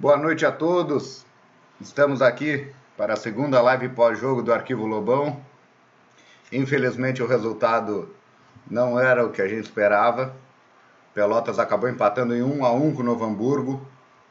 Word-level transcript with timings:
Boa 0.00 0.16
noite 0.16 0.46
a 0.46 0.52
todos. 0.52 1.26
Estamos 1.80 2.22
aqui 2.22 2.72
para 2.96 3.14
a 3.14 3.16
segunda 3.16 3.60
live 3.60 3.88
pós-jogo 3.88 4.42
do 4.42 4.52
Arquivo 4.52 4.86
Lobão. 4.86 5.40
Infelizmente 6.52 7.20
o 7.20 7.26
resultado 7.26 8.08
não 8.70 8.96
era 8.96 9.26
o 9.26 9.32
que 9.32 9.42
a 9.42 9.48
gente 9.48 9.64
esperava. 9.64 10.36
Pelotas 11.12 11.58
acabou 11.58 11.88
empatando 11.88 12.32
em 12.32 12.44
1 12.44 12.64
a 12.64 12.70
1 12.70 12.94
com 12.94 13.00
o 13.00 13.04
Novo 13.04 13.24
Hamburgo. 13.24 13.84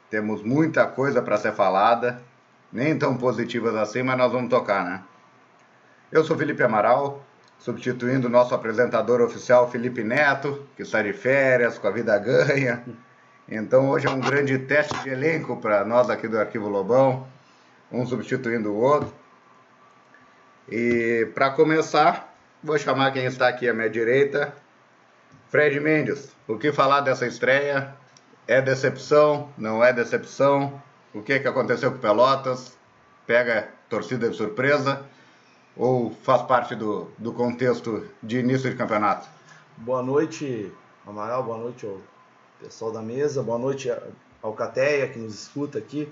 Temos 0.10 0.42
muita 0.42 0.86
coisa 0.86 1.22
para 1.22 1.36
ser 1.36 1.52
falada, 1.52 2.22
nem 2.72 2.98
tão 2.98 3.18
positivas 3.18 3.76
assim, 3.76 4.02
mas 4.04 4.18
nós 4.18 4.32
vamos 4.32 4.50
tocar, 4.50 4.86
né? 4.86 5.04
Eu 6.10 6.24
sou 6.24 6.38
Felipe 6.38 6.64
Amaral, 6.64 7.22
substituindo 7.60 8.28
o 8.28 8.32
nosso 8.32 8.56
apresentador 8.56 9.20
oficial 9.20 9.70
Felipe 9.70 10.02
Neto, 10.02 10.66
que 10.78 10.84
está 10.84 11.04
de 11.04 11.12
férias, 11.12 11.78
com 11.78 11.90
a 11.90 11.92
vida 11.92 12.18
ganha. 12.18 12.86
Então 13.50 13.90
hoje 13.90 14.08
é 14.08 14.10
um 14.10 14.20
grande 14.20 14.60
teste 14.60 14.94
de 15.04 15.10
elenco 15.10 15.56
para 15.56 15.86
nós 15.86 16.10
aqui 16.10 16.28
do 16.28 16.38
Arquivo 16.38 16.68
Lobão, 16.68 17.26
um 17.90 18.06
substituindo 18.06 18.74
o 18.74 18.78
outro. 18.78 19.14
E 20.70 21.32
para 21.34 21.52
começar, 21.52 22.36
vou 22.62 22.78
chamar 22.78 23.12
quem 23.12 23.24
está 23.24 23.48
aqui 23.48 23.70
à 23.70 23.74
minha 23.74 23.90
direita, 23.90 24.54
Fred 25.50 25.80
Mendes. 25.80 26.36
O 26.46 26.58
que 26.58 26.74
falar 26.74 27.00
dessa 27.00 27.26
estreia? 27.26 27.96
É 28.46 28.62
decepção? 28.62 29.50
Não 29.58 29.82
é 29.82 29.94
decepção? 29.94 30.82
O 31.14 31.22
que, 31.22 31.40
que 31.40 31.48
aconteceu 31.48 31.94
com 31.94 32.00
Pelotas? 32.00 32.78
Pega 33.26 33.70
torcida 33.90 34.30
de 34.30 34.36
surpresa? 34.36 35.06
Ou 35.76 36.12
faz 36.12 36.42
parte 36.42 36.76
do, 36.76 37.10
do 37.18 37.32
contexto 37.32 38.06
de 38.22 38.40
início 38.40 38.70
de 38.70 38.76
campeonato? 38.76 39.30
Boa 39.78 40.04
noite, 40.04 40.70
Amaral. 41.06 41.44
Boa 41.44 41.58
noite 41.60 41.86
pessoal 42.60 42.92
da 42.92 43.02
mesa, 43.02 43.44
boa 43.44 43.60
noite 43.60 43.90
ao 44.42 44.54
Cateia 44.54 45.08
que 45.08 45.20
nos 45.20 45.34
escuta 45.34 45.78
aqui. 45.78 46.12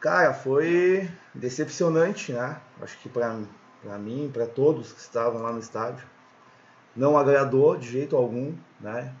Cara, 0.00 0.32
foi 0.32 1.08
decepcionante, 1.34 2.32
né? 2.32 2.58
Acho 2.80 2.98
que 2.98 3.08
para 3.08 3.36
mim, 3.98 4.30
para 4.32 4.46
todos 4.46 4.92
que 4.92 5.00
estavam 5.00 5.42
lá 5.42 5.52
no 5.52 5.58
estádio, 5.58 6.06
não 6.96 7.16
agradou 7.18 7.76
de 7.76 7.88
jeito 7.88 8.16
algum, 8.16 8.54
né? 8.80 9.14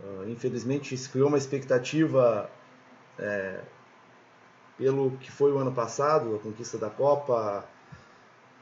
Uh, 0.00 0.28
infelizmente 0.28 0.96
se 0.96 1.08
criou 1.08 1.28
uma 1.28 1.38
expectativa 1.38 2.50
é, 3.16 3.60
pelo 4.76 5.12
que 5.18 5.30
foi 5.30 5.52
o 5.52 5.58
ano 5.58 5.72
passado, 5.72 6.34
a 6.34 6.38
conquista 6.40 6.76
da 6.76 6.90
Copa, 6.90 7.64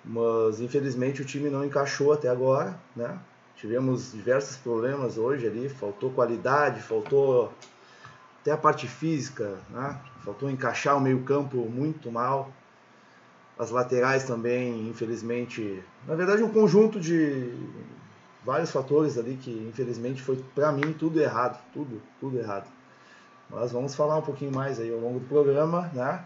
mas 0.04 0.60
infelizmente 0.60 1.22
o 1.22 1.24
time 1.24 1.48
não 1.48 1.64
encaixou 1.64 2.12
até 2.12 2.28
agora, 2.28 2.78
né? 2.94 3.18
Tivemos 3.62 4.10
diversos 4.10 4.56
problemas 4.56 5.16
hoje 5.16 5.46
ali, 5.46 5.68
faltou 5.68 6.10
qualidade, 6.10 6.82
faltou 6.82 7.54
até 8.40 8.50
a 8.50 8.56
parte 8.56 8.88
física, 8.88 9.56
né? 9.70 9.96
faltou 10.24 10.50
encaixar 10.50 10.96
o 10.96 11.00
meio-campo 11.00 11.58
muito 11.58 12.10
mal. 12.10 12.50
As 13.56 13.70
laterais 13.70 14.24
também, 14.24 14.88
infelizmente, 14.88 15.80
na 16.08 16.16
verdade, 16.16 16.42
um 16.42 16.48
conjunto 16.48 16.98
de 16.98 17.54
vários 18.44 18.72
fatores 18.72 19.16
ali 19.16 19.36
que, 19.36 19.52
infelizmente, 19.70 20.20
foi 20.20 20.44
para 20.56 20.72
mim 20.72 20.92
tudo 20.92 21.20
errado, 21.20 21.56
tudo, 21.72 22.02
tudo 22.18 22.40
errado. 22.40 22.66
Mas 23.48 23.70
vamos 23.70 23.94
falar 23.94 24.16
um 24.16 24.22
pouquinho 24.22 24.52
mais 24.52 24.80
aí 24.80 24.92
ao 24.92 24.98
longo 24.98 25.20
do 25.20 25.26
programa, 25.26 25.88
né? 25.94 26.24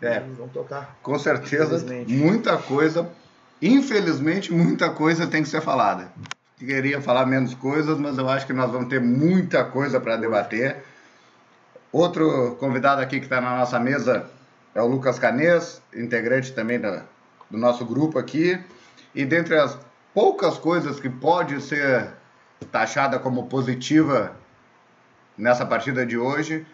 É, 0.00 0.20
vamos 0.20 0.54
tocar. 0.54 0.96
Com 1.02 1.18
certeza, 1.18 1.84
muita 2.08 2.56
coisa 2.56 3.12
Infelizmente, 3.60 4.52
muita 4.52 4.90
coisa 4.90 5.26
tem 5.26 5.42
que 5.42 5.48
ser 5.48 5.62
falada. 5.62 6.12
Queria 6.58 7.00
falar 7.00 7.26
menos 7.26 7.54
coisas, 7.54 7.98
mas 7.98 8.18
eu 8.18 8.28
acho 8.28 8.46
que 8.46 8.52
nós 8.52 8.70
vamos 8.70 8.88
ter 8.88 9.00
muita 9.00 9.64
coisa 9.64 10.00
para 10.00 10.16
debater. 10.16 10.82
Outro 11.90 12.56
convidado 12.60 13.00
aqui 13.00 13.18
que 13.18 13.26
está 13.26 13.40
na 13.40 13.56
nossa 13.56 13.78
mesa 13.78 14.28
é 14.74 14.82
o 14.82 14.86
Lucas 14.86 15.18
Canês, 15.18 15.80
integrante 15.94 16.52
também 16.52 16.78
da, 16.78 17.04
do 17.50 17.56
nosso 17.56 17.84
grupo 17.84 18.18
aqui. 18.18 18.58
E 19.14 19.24
dentre 19.24 19.58
as 19.58 19.78
poucas 20.12 20.58
coisas 20.58 21.00
que 21.00 21.08
pode 21.08 21.60
ser 21.62 22.10
taxada 22.70 23.18
como 23.18 23.46
positiva 23.46 24.36
nessa 25.36 25.64
partida 25.64 26.04
de 26.04 26.18
hoje, 26.18 26.66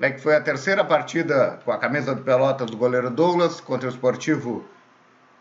é 0.00 0.10
que 0.10 0.20
foi 0.20 0.36
a 0.36 0.40
terceira 0.40 0.84
partida 0.84 1.58
com 1.64 1.72
a 1.72 1.78
camisa 1.78 2.14
do 2.14 2.22
Pelotas 2.22 2.70
do 2.70 2.76
goleiro 2.76 3.10
Douglas 3.10 3.60
contra 3.60 3.88
o 3.88 3.90
Esportivo 3.90 4.64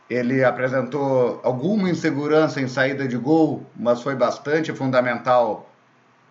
ele 0.10 0.44
apresentou 0.44 1.40
alguma 1.44 1.90
insegurança 1.90 2.62
em 2.62 2.68
saída 2.68 3.08
de 3.08 3.18
gol, 3.18 3.66
mas 3.76 4.02
foi 4.02 4.16
bastante 4.16 4.72
fundamental 4.74 5.70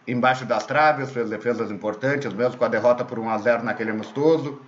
embaixo 0.06 0.44
das 0.44 0.64
traves, 0.66 1.10
fez 1.10 1.30
defesas 1.30 1.70
importantes, 1.70 2.32
mesmo 2.32 2.56
com 2.56 2.64
a 2.64 2.68
derrota 2.68 3.04
por 3.04 3.18
1 3.18 3.30
a 3.30 3.38
0 3.38 3.64
naquele 3.64 3.90
amistoso. 3.90 4.60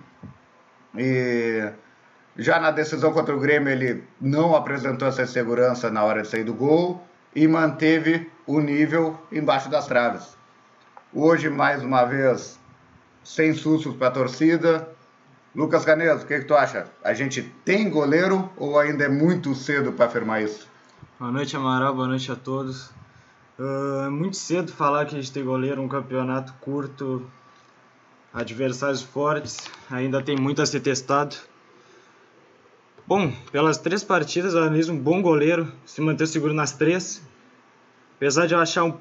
E 0.97 1.71
já 2.35 2.59
na 2.59 2.71
decisão 2.71 3.13
contra 3.13 3.35
o 3.35 3.39
Grêmio, 3.39 3.69
ele 3.69 4.03
não 4.19 4.55
apresentou 4.55 5.07
essa 5.07 5.21
insegurança 5.21 5.89
na 5.89 6.03
hora 6.03 6.21
de 6.21 6.27
sair 6.27 6.43
do 6.43 6.53
gol 6.53 7.01
e 7.35 7.47
manteve 7.47 8.29
o 8.45 8.59
nível 8.59 9.17
embaixo 9.31 9.69
das 9.69 9.87
traves. 9.87 10.35
Hoje, 11.13 11.49
mais 11.49 11.83
uma 11.83 12.03
vez, 12.03 12.59
sem 13.23 13.53
sustos 13.53 13.95
para 13.95 14.07
a 14.07 14.11
torcida, 14.11 14.89
Lucas 15.55 15.85
Caneso, 15.85 16.23
o 16.23 16.27
que, 16.27 16.39
que, 16.39 16.45
tu 16.45 16.53
acha? 16.53 16.87
A 17.03 17.13
gente 17.13 17.41
tem 17.65 17.89
goleiro 17.89 18.49
ou 18.57 18.77
ainda 18.77 19.05
é 19.05 19.09
muito 19.09 19.55
cedo 19.55 19.91
para 19.91 20.05
afirmar 20.05 20.43
isso? 20.43 20.67
Boa 21.19 21.31
noite, 21.31 21.55
Amaral. 21.55 21.95
Boa 21.95 22.07
noite 22.07 22.31
a 22.31 22.35
todos. 22.35 22.91
Uh, 23.57 24.05
é 24.05 24.09
muito 24.09 24.37
cedo 24.37 24.71
falar 24.71 25.05
que 25.05 25.15
a 25.15 25.19
gente 25.19 25.31
tem 25.31 25.43
goleiro, 25.43 25.81
um 25.81 25.87
campeonato 25.87 26.53
curto, 26.61 27.25
adversários 28.31 29.01
fortes, 29.01 29.57
ainda 29.89 30.21
tem 30.21 30.35
muito 30.37 30.61
a 30.61 30.65
ser 30.65 30.79
testado. 30.79 31.35
Bom, 33.07 33.31
pelas 33.51 33.77
três 33.77 34.03
partidas, 34.03 34.53
eu 34.53 34.61
analiso 34.61 34.93
um 34.93 34.99
bom 34.99 35.21
goleiro, 35.21 35.71
se 35.85 36.01
manter 36.01 36.27
seguro 36.27 36.53
nas 36.53 36.73
três. 36.73 37.21
Apesar 38.17 38.45
de 38.45 38.53
eu 38.53 38.59
achar 38.59 38.83
um, 38.83 38.95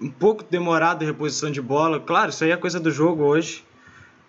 um 0.00 0.10
pouco 0.10 0.42
demorado 0.42 1.02
a 1.02 1.06
reposição 1.06 1.50
de 1.50 1.60
bola, 1.60 2.00
claro, 2.00 2.30
isso 2.30 2.42
aí 2.42 2.50
é 2.50 2.56
coisa 2.56 2.80
do 2.80 2.90
jogo 2.90 3.22
hoje, 3.22 3.64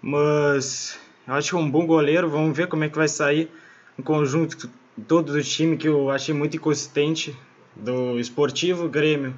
mas 0.02 1.00
eu 1.28 1.34
acho 1.34 1.50
que 1.50 1.56
é 1.56 1.60
um 1.60 1.70
bom 1.70 1.86
goleiro. 1.86 2.30
Vamos 2.30 2.56
ver 2.56 2.68
como 2.68 2.84
é 2.84 2.90
que 2.90 2.96
vai 2.96 3.08
sair 3.08 3.52
um 4.00 4.04
conjunto 4.04 4.70
todo 5.08 5.34
do 5.34 5.44
time 5.44 5.76
que 5.76 5.88
eu 5.88 6.10
achei 6.10 6.34
muito 6.34 6.56
inconsistente 6.56 7.38
do 7.76 8.20
Esportivo 8.20 8.88
Grêmio. 8.88 9.36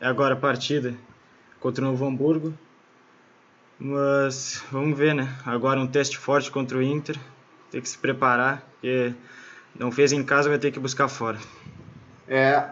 É 0.00 0.06
agora 0.06 0.34
a 0.34 0.36
partida 0.36 0.94
contra 1.60 1.84
o 1.84 1.88
Novo 1.88 2.06
Hamburgo. 2.06 2.54
Mas 3.78 4.62
vamos 4.70 4.96
ver, 4.96 5.14
né? 5.14 5.36
Agora 5.44 5.80
um 5.80 5.86
teste 5.86 6.16
forte 6.16 6.50
contra 6.50 6.78
o 6.78 6.82
Inter. 6.82 7.18
Tem 7.70 7.80
que 7.80 7.88
se 7.88 7.98
preparar, 7.98 8.62
porque 8.72 9.12
não 9.76 9.90
fez 9.90 10.12
em 10.12 10.22
casa, 10.22 10.48
vai 10.48 10.58
ter 10.58 10.70
que 10.70 10.78
buscar 10.78 11.08
fora. 11.08 11.38
É. 12.28 12.64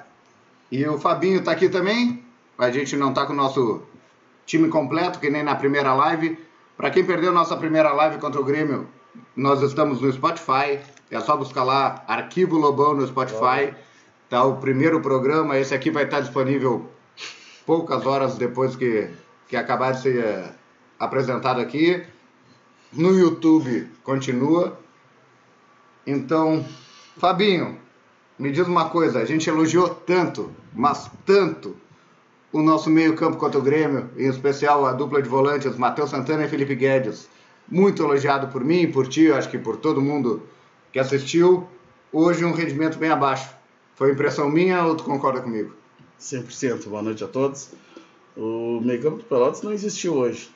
E 0.71 0.87
o 0.87 0.99
Fabinho 0.99 1.43
tá 1.43 1.51
aqui 1.51 1.69
também. 1.69 2.23
A 2.57 2.71
gente 2.71 2.97
não 2.97 3.13
tá 3.13 3.27
com 3.27 3.33
o 3.33 3.37
nosso 3.37 3.83
time 4.47 4.69
completo, 4.69 5.19
que 5.19 5.31
nem 5.31 5.43
na 5.43 5.57
primeira 5.57 5.93
live. 5.95 6.39
Para 6.81 6.89
quem 6.89 7.05
perdeu 7.05 7.31
nossa 7.31 7.55
primeira 7.59 7.93
live 7.93 8.17
contra 8.17 8.41
o 8.41 8.45
Grêmio, 8.45 8.89
nós 9.37 9.61
estamos 9.61 10.01
no 10.01 10.11
Spotify. 10.11 10.81
É 11.11 11.21
só 11.21 11.37
buscar 11.37 11.63
lá 11.63 12.03
Arquivo 12.09 12.57
Lobão 12.57 12.95
no 12.95 13.07
Spotify. 13.07 13.75
Tá 14.31 14.45
o 14.45 14.57
primeiro 14.57 14.99
programa. 15.03 15.59
Esse 15.59 15.75
aqui 15.75 15.91
vai 15.91 16.05
estar 16.05 16.21
disponível 16.21 16.89
poucas 17.67 18.07
horas 18.07 18.37
depois 18.37 18.77
que, 18.77 19.11
que 19.47 19.59
acabar 19.59 19.93
de 19.93 20.01
ser 20.01 20.25
uh, 20.25 20.55
apresentado 20.99 21.61
aqui. 21.61 22.03
No 22.91 23.11
YouTube 23.11 23.87
continua. 24.03 24.81
Então, 26.07 26.65
Fabinho, 27.19 27.79
me 28.39 28.51
diz 28.51 28.67
uma 28.67 28.89
coisa. 28.89 29.19
A 29.19 29.27
gente 29.27 29.51
elogiou 29.51 29.91
tanto, 29.91 30.51
mas 30.73 31.11
tanto 31.27 31.77
o 32.53 32.63
nosso 32.63 32.91
meio-campo 32.91 33.37
contra 33.37 33.59
o 33.59 33.63
Grêmio, 33.63 34.11
em 34.17 34.29
especial 34.29 34.85
a 34.85 34.93
dupla 34.93 35.23
de 35.23 35.29
volantes, 35.29 35.77
Matheus 35.77 36.11
Santana 36.11 36.45
e 36.45 36.49
Felipe 36.49 36.75
Guedes. 36.75 37.29
Muito 37.69 38.03
elogiado 38.03 38.49
por 38.49 38.65
mim, 38.65 38.91
por 38.91 39.07
ti, 39.07 39.31
acho 39.31 39.49
que 39.49 39.59
por 39.59 39.77
todo 39.77 40.01
mundo 40.01 40.43
que 40.93 40.99
assistiu. 40.99 41.69
Hoje 42.13 42.45
um 42.45 42.53
rendimento 42.53 42.99
bem 42.99 43.11
abaixo. 43.11 43.55
Foi 43.95 44.11
impressão 44.11 44.51
minha 44.51 44.85
ou 44.85 44.97
tu 44.97 45.05
concorda 45.05 45.41
comigo? 45.41 45.73
100%. 46.21 46.89
Boa 46.89 47.03
noite 47.03 47.23
a 47.23 47.29
todos. 47.29 47.71
O 48.37 48.81
meio-campo 48.83 49.19
do 49.19 49.25
Pelotas 49.25 49.63
não 49.63 49.73
existiu 49.73 50.15
hoje. 50.15 50.51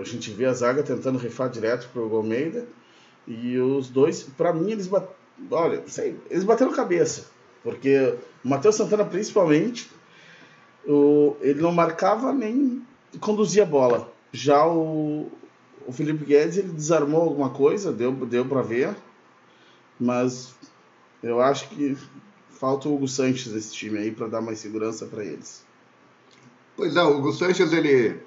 A 0.00 0.04
gente 0.04 0.30
vê 0.30 0.46
a 0.46 0.54
zaga 0.54 0.82
tentando 0.82 1.18
rifar 1.18 1.50
direto 1.50 1.90
para 1.92 2.00
o 2.00 2.16
Almeida 2.16 2.66
e 3.28 3.58
os 3.58 3.90
dois, 3.90 4.22
para 4.22 4.52
mim, 4.54 4.70
eles, 4.72 4.86
bat... 4.86 5.06
Olha, 5.50 5.82
sei, 5.86 6.16
eles 6.30 6.44
bateram 6.44 6.72
cabeça. 6.72 7.26
Porque 7.62 8.14
o 8.42 8.48
Matheus 8.48 8.76
Santana, 8.76 9.04
principalmente, 9.04 9.90
o, 10.86 11.36
ele 11.40 11.60
não 11.60 11.72
marcava 11.72 12.32
nem 12.32 12.82
conduzia 13.20 13.62
a 13.62 13.66
bola. 13.66 14.12
Já 14.32 14.66
o, 14.66 15.30
o 15.86 15.92
Felipe 15.92 16.24
Guedes 16.24 16.56
ele 16.56 16.72
desarmou 16.72 17.22
alguma 17.22 17.50
coisa, 17.50 17.92
deu, 17.92 18.12
deu 18.12 18.44
para 18.44 18.62
ver, 18.62 18.96
mas 19.98 20.54
eu 21.22 21.40
acho 21.40 21.68
que 21.68 21.96
falta 22.48 22.88
o 22.88 22.94
Hugo 22.94 23.08
Sanches 23.08 23.52
nesse 23.52 23.74
time 23.74 23.98
aí 23.98 24.10
para 24.10 24.28
dar 24.28 24.40
mais 24.40 24.58
segurança 24.58 25.06
para 25.06 25.24
eles. 25.24 25.64
Pois 26.76 26.96
é, 26.96 27.02
o 27.02 27.18
Hugo 27.18 27.32
Sanches 27.32 27.72
ele 27.72 28.20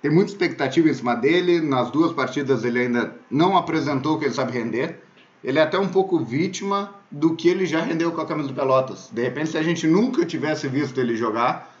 tem 0.00 0.10
muita 0.10 0.32
expectativa 0.32 0.88
em 0.88 0.94
cima 0.94 1.14
dele. 1.14 1.60
Nas 1.60 1.90
duas 1.90 2.12
partidas 2.12 2.64
ele 2.64 2.80
ainda 2.80 3.14
não 3.30 3.56
apresentou 3.56 4.16
o 4.16 4.18
que 4.18 4.24
ele 4.24 4.34
sabe 4.34 4.52
render. 4.52 5.00
Ele 5.44 5.58
é 5.58 5.62
até 5.62 5.78
um 5.78 5.88
pouco 5.88 6.18
vítima 6.18 6.94
do 7.10 7.34
que 7.36 7.48
ele 7.48 7.66
já 7.66 7.80
rendeu 7.80 8.12
com 8.12 8.20
a 8.20 8.26
camisa 8.26 8.48
do 8.48 8.54
Pelotas. 8.54 9.08
De 9.12 9.22
repente, 9.22 9.50
se 9.50 9.58
a 9.58 9.62
gente 9.62 9.86
nunca 9.86 10.24
tivesse 10.24 10.68
visto 10.68 11.00
ele 11.00 11.16
jogar, 11.16 11.71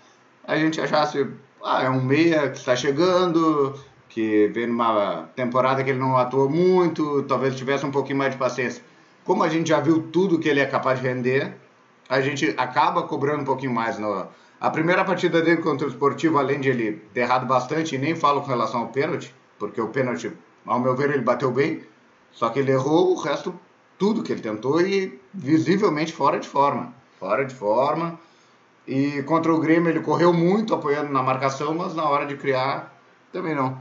a 0.46 0.56
gente 0.56 0.80
achasse, 0.80 1.26
ah, 1.62 1.84
é 1.84 1.90
um 1.90 2.02
meia 2.02 2.50
que 2.50 2.58
está 2.58 2.74
chegando, 2.74 3.78
que 4.08 4.48
vem 4.48 4.66
numa 4.66 5.30
temporada 5.34 5.82
que 5.82 5.90
ele 5.90 5.98
não 5.98 6.16
atuou 6.16 6.48
muito, 6.48 7.22
talvez 7.24 7.56
tivesse 7.56 7.86
um 7.86 7.90
pouquinho 7.90 8.18
mais 8.18 8.32
de 8.32 8.38
paciência. 8.38 8.82
Como 9.24 9.42
a 9.42 9.48
gente 9.48 9.68
já 9.68 9.80
viu 9.80 10.02
tudo 10.10 10.38
que 10.38 10.48
ele 10.48 10.60
é 10.60 10.66
capaz 10.66 11.00
de 11.00 11.06
render, 11.06 11.54
a 12.08 12.20
gente 12.20 12.54
acaba 12.56 13.02
cobrando 13.04 13.42
um 13.42 13.44
pouquinho 13.44 13.72
mais 13.72 13.98
no, 13.98 14.26
a 14.62 14.70
primeira 14.70 15.04
partida 15.04 15.42
dele 15.42 15.60
contra 15.60 15.86
o 15.88 15.90
Esportivo, 15.90 16.38
além 16.38 16.60
de 16.60 16.68
ele 16.68 16.92
ter 17.12 17.22
errado 17.22 17.46
bastante, 17.46 17.96
e 17.96 17.98
nem 17.98 18.14
falo 18.14 18.42
com 18.42 18.46
relação 18.46 18.82
ao 18.82 18.88
pênalti, 18.88 19.34
porque 19.58 19.80
o 19.80 19.88
pênalti, 19.88 20.32
ao 20.64 20.78
meu 20.78 20.94
ver, 20.94 21.10
ele 21.10 21.22
bateu 21.22 21.50
bem, 21.50 21.82
só 22.30 22.48
que 22.48 22.60
ele 22.60 22.70
errou 22.70 23.12
o 23.12 23.20
resto, 23.20 23.52
tudo 23.98 24.22
que 24.22 24.30
ele 24.30 24.40
tentou 24.40 24.80
e 24.80 25.20
visivelmente 25.34 26.12
fora 26.12 26.38
de 26.38 26.46
forma. 26.46 26.94
Fora 27.18 27.44
de 27.44 27.52
forma. 27.52 28.20
E 28.86 29.22
contra 29.22 29.52
o 29.52 29.60
Grêmio 29.60 29.90
ele 29.90 30.00
correu 30.00 30.32
muito 30.32 30.74
apoiando 30.74 31.12
na 31.12 31.22
marcação, 31.22 31.74
mas 31.74 31.94
na 31.94 32.04
hora 32.08 32.26
de 32.26 32.36
criar 32.36 32.92
também 33.32 33.54
não. 33.54 33.80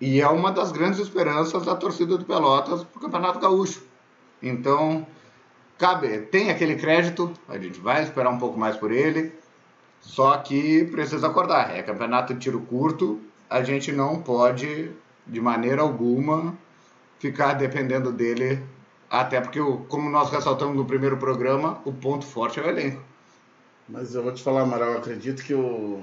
E 0.00 0.20
é 0.20 0.28
uma 0.28 0.52
das 0.52 0.70
grandes 0.70 1.00
esperanças 1.00 1.64
da 1.64 1.74
torcida 1.74 2.16
do 2.16 2.24
Pelotas 2.24 2.84
para 2.84 2.98
o 2.98 3.00
Campeonato 3.00 3.40
Gaúcho. 3.40 3.82
Então, 4.40 5.04
cabe, 5.76 6.18
tem 6.18 6.50
aquele 6.50 6.76
crédito, 6.76 7.32
a 7.48 7.58
gente 7.58 7.80
vai 7.80 8.04
esperar 8.04 8.30
um 8.30 8.38
pouco 8.38 8.56
mais 8.56 8.76
por 8.76 8.92
ele, 8.92 9.32
só 10.00 10.36
que 10.36 10.84
precisa 10.84 11.26
acordar. 11.26 11.76
É 11.76 11.82
campeonato 11.82 12.32
de 12.32 12.38
tiro 12.38 12.60
curto, 12.60 13.20
a 13.50 13.62
gente 13.62 13.90
não 13.90 14.22
pode, 14.22 14.92
de 15.26 15.40
maneira 15.40 15.82
alguma, 15.82 16.56
ficar 17.18 17.54
dependendo 17.54 18.12
dele, 18.12 18.62
até 19.10 19.40
porque, 19.40 19.58
como 19.88 20.08
nós 20.08 20.30
ressaltamos 20.30 20.76
no 20.76 20.84
primeiro 20.84 21.16
programa, 21.16 21.80
o 21.84 21.92
ponto 21.92 22.24
forte 22.24 22.60
é 22.60 22.62
o 22.62 22.68
elenco. 22.68 23.07
Mas 23.88 24.14
eu 24.14 24.22
vou 24.22 24.32
te 24.32 24.42
falar, 24.42 24.62
Amaral, 24.62 24.92
eu 24.92 24.98
acredito 24.98 25.42
que 25.42 25.54
o, 25.54 26.02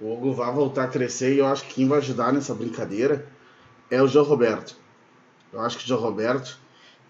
o 0.00 0.12
Hugo 0.12 0.32
vai 0.32 0.52
voltar 0.52 0.84
a 0.84 0.88
crescer 0.88 1.34
e 1.34 1.38
eu 1.38 1.46
acho 1.46 1.64
que 1.64 1.74
quem 1.74 1.88
vai 1.88 1.98
ajudar 1.98 2.32
nessa 2.32 2.54
brincadeira 2.54 3.26
é 3.90 4.00
o 4.00 4.06
João 4.06 4.24
Roberto. 4.24 4.76
Eu 5.52 5.60
acho 5.60 5.78
que 5.78 5.84
o 5.84 5.88
João 5.88 6.00
Roberto, 6.00 6.58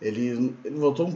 ele, 0.01 0.57
ele 0.65 0.77
voltou 0.77 1.15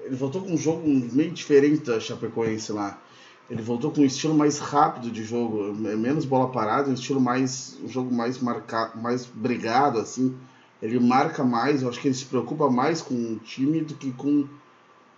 ele 0.00 0.16
voltou 0.16 0.42
com 0.42 0.52
um 0.52 0.58
jogo 0.58 0.86
meio 0.86 1.30
diferente 1.30 1.84
da 1.84 2.00
Chapecoense 2.00 2.72
lá. 2.72 3.00
Ele 3.48 3.62
voltou 3.62 3.90
com 3.90 4.00
um 4.00 4.04
estilo 4.04 4.34
mais 4.34 4.58
rápido 4.58 5.10
de 5.10 5.24
jogo, 5.24 5.74
é 5.88 5.96
menos 5.96 6.24
bola 6.24 6.50
parada, 6.50 6.90
um 6.90 6.94
estilo 6.94 7.20
mais 7.20 7.78
um 7.82 7.88
jogo 7.88 8.12
mais 8.12 8.38
marcado, 8.38 9.00
mais 9.00 9.26
brigado 9.26 9.98
assim. 9.98 10.36
Ele 10.80 10.98
marca 10.98 11.44
mais, 11.44 11.82
eu 11.82 11.88
acho 11.88 12.00
que 12.00 12.08
ele 12.08 12.14
se 12.14 12.24
preocupa 12.24 12.68
mais 12.68 13.00
com 13.00 13.14
o 13.14 13.38
time 13.38 13.80
do 13.82 13.94
que 13.94 14.12
com 14.12 14.46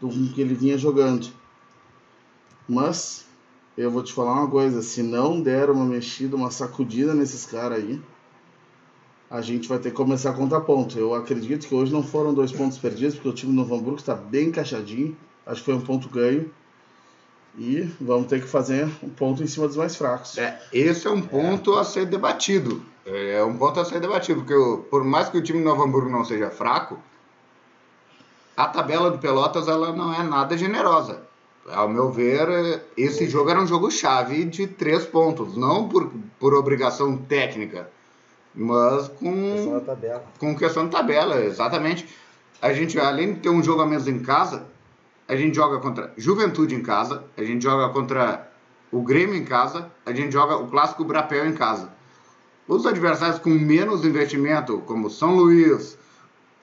do 0.01 0.09
que 0.33 0.41
ele 0.41 0.55
vinha 0.55 0.77
jogando. 0.77 1.29
Mas 2.69 3.25
eu 3.77 3.91
vou 3.91 4.03
te 4.03 4.13
falar 4.13 4.33
uma 4.33 4.51
coisa, 4.51 4.83
se 4.83 5.03
não 5.03 5.41
der 5.41 5.69
uma 5.69 5.85
mexida, 5.85 6.37
uma 6.37 6.51
sacudida 6.51 7.13
nesses 7.13 7.45
caras 7.45 7.79
aí, 7.79 8.01
a 9.31 9.41
gente 9.41 9.69
vai 9.69 9.79
ter 9.79 9.91
que 9.91 9.97
começar 9.97 10.31
a 10.31 10.35
contar 10.35 10.61
ponto. 10.61 10.99
Eu 10.99 11.15
acredito 11.15 11.67
que 11.67 11.75
hoje 11.75 11.93
não 11.93 12.03
foram 12.03 12.33
dois 12.33 12.53
pontos 12.53 12.79
perdidos, 12.79 13.15
porque 13.15 13.29
o 13.29 13.33
time 13.33 13.53
do 13.53 13.57
Novo 13.57 13.75
Hamburgo 13.75 13.99
está 13.99 14.15
bem 14.15 14.49
encaixadinho. 14.49 15.17
Acho 15.45 15.61
que 15.61 15.67
foi 15.67 15.75
um 15.75 15.81
ponto 15.81 16.09
ganho. 16.09 16.51
E 17.59 17.83
vamos 18.01 18.29
ter 18.29 18.41
que 18.41 18.47
fazer 18.47 18.89
um 19.03 19.09
ponto 19.09 19.43
em 19.43 19.47
cima 19.47 19.67
dos 19.67 19.77
mais 19.77 19.97
fracos. 19.97 20.39
É, 20.39 20.61
esse 20.73 21.07
é 21.07 21.11
um 21.11 21.23
ponto 21.23 21.77
é. 21.77 21.81
a 21.81 21.85
ser 21.85 22.07
debatido. 22.07 22.83
É 23.07 23.43
um 23.45 23.57
ponto 23.57 23.81
a 23.81 23.85
ser 23.85 24.01
debatido, 24.01 24.41
porque 24.41 24.55
eu, 24.55 24.87
por 24.91 25.05
mais 25.05 25.29
que 25.29 25.37
o 25.39 25.43
time 25.43 25.59
do 25.59 25.65
Novo 25.65 25.83
Hamburgo 25.83 26.11
não 26.11 26.25
seja 26.25 26.51
fraco, 26.51 26.99
a 28.57 28.67
tabela 28.67 29.11
do 29.11 29.19
Pelotas 29.19 29.69
ela 29.69 29.93
não 29.93 30.15
é 30.15 30.23
nada 30.23 30.57
generosa. 30.57 31.23
Ao 31.69 31.89
meu 31.89 32.11
ver, 32.11 32.83
esse 32.97 33.27
jogo 33.27 33.51
era 33.51 33.61
um 33.61 33.67
jogo 33.67 33.91
chave 33.91 34.45
de 34.45 34.67
três 34.67 35.05
pontos, 35.05 35.57
não 35.57 35.89
por, 35.89 36.13
por 36.39 36.55
obrigação 36.55 37.17
técnica 37.17 37.89
mas 38.55 39.09
com 39.09 39.53
questão 39.53 39.73
da 39.73 39.81
tabela. 39.81 40.25
com 40.39 40.57
questão 40.57 40.85
de 40.85 40.91
tabela, 40.91 41.41
exatamente. 41.45 42.09
A 42.63 42.73
gente, 42.73 42.99
além 42.99 43.35
de 43.35 43.41
ter 43.41 43.49
um 43.49 43.63
jogo 43.63 43.83
a 43.83 43.87
menos 43.87 44.07
em 44.07 44.21
casa, 44.21 44.67
a 45.27 45.35
gente 45.35 45.57
joga 45.57 45.81
contra 45.81 46.13
Juventude 46.17 46.75
em 46.75 46.83
casa, 46.83 47.25
a 47.37 47.43
gente 47.43 47.63
joga 47.63 47.93
contra 47.93 48.49
o 48.93 49.03
Grêmio 49.03 49.35
em 49.35 49.45
casa, 49.45 49.91
a 50.07 50.13
gente 50.13 50.33
joga 50.33 50.57
o 50.57 50.69
clássico 50.69 51.05
Brapel 51.05 51.47
em 51.47 51.53
casa. 51.53 51.93
Os 52.69 52.87
adversários 52.87 53.39
com 53.39 53.51
menos 53.51 54.05
investimento, 54.05 54.79
como 54.87 55.11
São 55.11 55.35
Luís, 55.35 55.99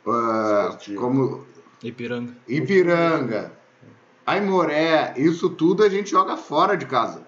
uh, 0.05 0.95
como 0.95 1.45
Ipiranga, 1.83 2.35
Ipiranga, 2.47 3.51
Aimoré, 4.25 5.13
isso 5.17 5.49
tudo 5.49 5.83
a 5.83 5.89
gente 5.89 6.11
joga 6.11 6.37
fora 6.37 6.75
de 6.75 6.85
casa. 6.85 7.23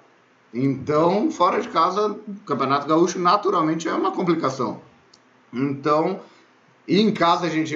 Então, 0.54 1.32
fora 1.32 1.60
de 1.60 1.68
casa, 1.70 2.12
o 2.12 2.36
Campeonato 2.46 2.88
Gaúcho 2.88 3.18
naturalmente 3.18 3.88
é 3.88 3.94
uma 3.94 4.12
complicação. 4.12 4.82
Então, 5.52 6.20
e 6.88 7.00
em 7.00 7.12
casa 7.12 7.48
a 7.48 7.50
gente. 7.50 7.76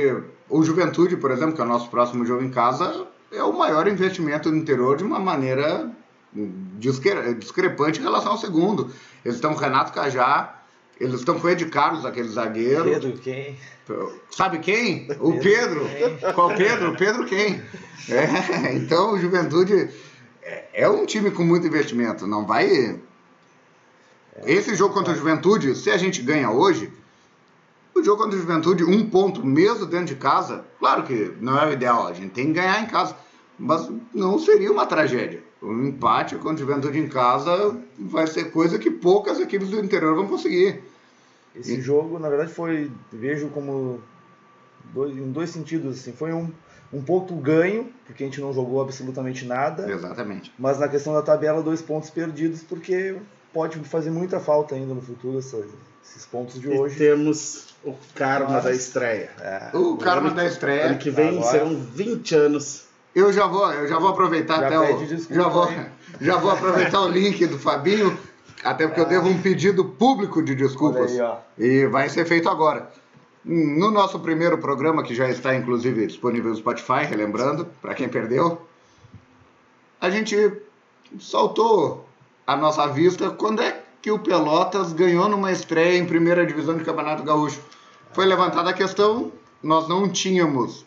O 0.50 0.64
Juventude, 0.64 1.18
por 1.18 1.32
exemplo, 1.32 1.56
que 1.56 1.62
é 1.62 1.64
o 1.64 1.68
nosso 1.68 1.90
próximo 1.90 2.26
jogo 2.26 2.44
em 2.44 2.50
casa, 2.50 3.08
é 3.32 3.44
o 3.44 3.52
maior 3.52 3.88
investimento 3.88 4.50
no 4.50 4.58
interior 4.58 4.96
de 4.96 5.04
uma 5.04 5.20
maneira 5.20 5.92
discrepante 6.78 8.00
em 8.00 8.04
relação 8.04 8.34
ao 8.34 8.38
segundo. 8.38 8.92
Eles 9.26 9.36
estão 9.36 9.54
com 9.54 9.60
Renato 9.60 9.92
Cajá, 9.92 10.57
eles 11.00 11.20
estão 11.20 11.40
com 11.40 11.48
o 11.48 11.50
Ed 11.50 11.66
Carlos, 11.68 12.06
aquele 12.06 12.28
zagueiro. 12.28 12.86
Pedro 12.86 13.14
quem? 13.20 13.58
Sabe 14.32 14.60
quem? 14.60 15.08
O 15.20 15.40
Pedro. 15.40 15.88
Quem? 15.88 16.34
Qual 16.34 16.56
Pedro? 16.56 16.92
O 16.92 16.98
Pedro 16.98 17.26
quem? 17.26 17.62
É, 18.10 18.74
então, 18.74 19.14
o 19.14 19.20
Juventude 19.20 19.90
é 20.74 20.88
um 20.90 21.06
time 21.06 21.32
com 21.32 21.44
muito 21.44 21.68
investimento, 21.68 22.26
não 22.26 22.46
vai. 22.46 23.00
Esse 24.46 24.76
jogo 24.76 24.94
contra 24.94 25.14
a 25.14 25.16
Juventude, 25.16 25.76
se 25.76 25.90
a 25.90 25.98
gente 25.98 26.22
ganha 26.22 26.50
hoje, 26.52 26.92
o 27.94 28.04
jogo 28.04 28.24
contra 28.24 28.38
a 28.38 28.42
Juventude, 28.42 28.84
um 28.84 29.10
ponto 29.10 29.46
mesmo 29.46 29.86
dentro 29.86 30.08
de 30.08 30.16
casa, 30.16 30.66
claro 30.80 31.04
que 31.04 31.34
não 31.42 31.60
é 31.60 31.68
o 31.68 31.74
ideal, 31.74 32.08
a 32.08 32.14
gente 32.14 32.32
tem 32.32 32.48
que 32.48 32.54
ganhar 32.54 32.82
em 32.82 32.86
casa, 32.86 33.16
mas 33.58 33.90
não 34.14 34.38
seria 34.38 34.72
uma 34.72 34.86
tragédia. 34.86 35.44
Um 35.62 35.88
empate 35.88 36.36
contra 36.36 36.64
a 36.64 36.68
Juventude 36.68 37.00
em 37.00 37.08
casa 37.08 37.80
vai 37.98 38.28
ser 38.28 38.52
coisa 38.52 38.78
que 38.78 38.92
poucas 38.92 39.40
equipes 39.40 39.70
do 39.70 39.80
interior 39.80 40.16
vão 40.16 40.28
conseguir. 40.28 40.84
Esse 41.56 41.78
e... 41.78 41.82
jogo, 41.82 42.20
na 42.20 42.30
verdade, 42.30 42.54
foi 42.54 42.92
vejo 43.12 43.48
como 43.50 44.00
dois, 44.94 45.18
em 45.18 45.32
dois 45.32 45.50
sentidos 45.50 46.00
assim, 46.00 46.12
foi 46.12 46.32
um 46.32 46.52
um 46.92 47.02
ponto 47.02 47.36
ganho, 47.36 47.92
porque 48.06 48.24
a 48.24 48.26
gente 48.28 48.40
não 48.40 48.54
jogou 48.54 48.82
absolutamente 48.82 49.46
nada. 49.46 49.92
Exatamente. 49.92 50.54
Mas 50.58 50.80
na 50.80 50.88
questão 50.88 51.14
da 51.14 51.22
tabela, 51.22 51.62
dois 51.62 51.82
pontos 51.82 52.10
perdidos, 52.10 52.62
porque 52.64 53.18
pode 53.54 53.78
fazer 53.80 54.10
muita 54.10 54.40
falta 54.40 54.76
ainda 54.76 54.94
no 54.94 55.02
futuro 55.02 55.40
esses 55.40 56.26
pontos 56.32 56.60
de 56.60 56.70
hoje. 56.70 56.96
E 56.96 56.98
temos 56.98 57.76
o 57.84 57.94
karma 58.16 58.52
mas, 58.52 58.64
da 58.64 58.72
estreia. 58.72 59.30
É, 59.40 59.70
o 59.74 59.98
karma 59.98 60.32
da 60.32 60.46
estreia. 60.46 60.88
Ano 60.88 60.98
que 60.98 61.10
vem 61.10 61.38
Agora, 61.38 61.52
serão 61.52 61.76
20 61.76 62.36
anos. 62.36 62.87
Eu 63.18 63.34
já 63.34 63.48
vou, 63.48 63.74
eu 63.74 63.88
já 63.88 63.98
vou 63.98 64.10
aproveitar 64.10 64.60
já 64.60 64.68
até 64.68 64.80
o. 64.80 65.34
Já 65.34 65.48
vou, 65.48 65.68
já 66.22 66.38
vou 66.38 66.52
aproveitar 66.52 67.02
o 67.02 67.08
link 67.08 67.48
do 67.48 67.58
Fabinho, 67.58 68.16
até 68.64 68.86
porque 68.86 69.02
eu 69.02 69.08
devo 69.08 69.28
um 69.28 69.42
pedido 69.42 69.84
público 69.84 70.40
de 70.40 70.54
desculpas. 70.54 71.20
Aí, 71.20 71.38
e 71.58 71.88
vai 71.88 72.10
ser 72.10 72.26
feito 72.26 72.48
agora. 72.48 72.92
No 73.44 73.90
nosso 73.90 74.20
primeiro 74.20 74.60
programa, 74.60 75.02
que 75.02 75.16
já 75.16 75.28
está 75.28 75.56
inclusive 75.56 76.06
disponível 76.06 76.52
no 76.52 76.56
Spotify, 76.56 77.06
relembrando, 77.10 77.66
para 77.82 77.96
quem 77.96 78.08
perdeu, 78.08 78.62
a 80.00 80.12
gente 80.12 80.54
soltou 81.18 82.08
a 82.46 82.56
nossa 82.56 82.86
vista 82.86 83.32
quando 83.32 83.64
é 83.64 83.82
que 84.00 84.12
o 84.12 84.20
Pelotas 84.20 84.94
ganhou 84.94 85.28
numa 85.28 85.52
estreia 85.52 85.98
em 85.98 86.06
primeira 86.06 86.46
divisão 86.46 86.78
de 86.78 86.84
Campeonato 86.84 87.24
Gaúcho. 87.24 87.62
Foi 88.14 88.26
levantada 88.28 88.70
a 88.70 88.74
questão, 88.74 89.32
nós 89.64 89.88
não 89.88 90.08
tínhamos 90.08 90.86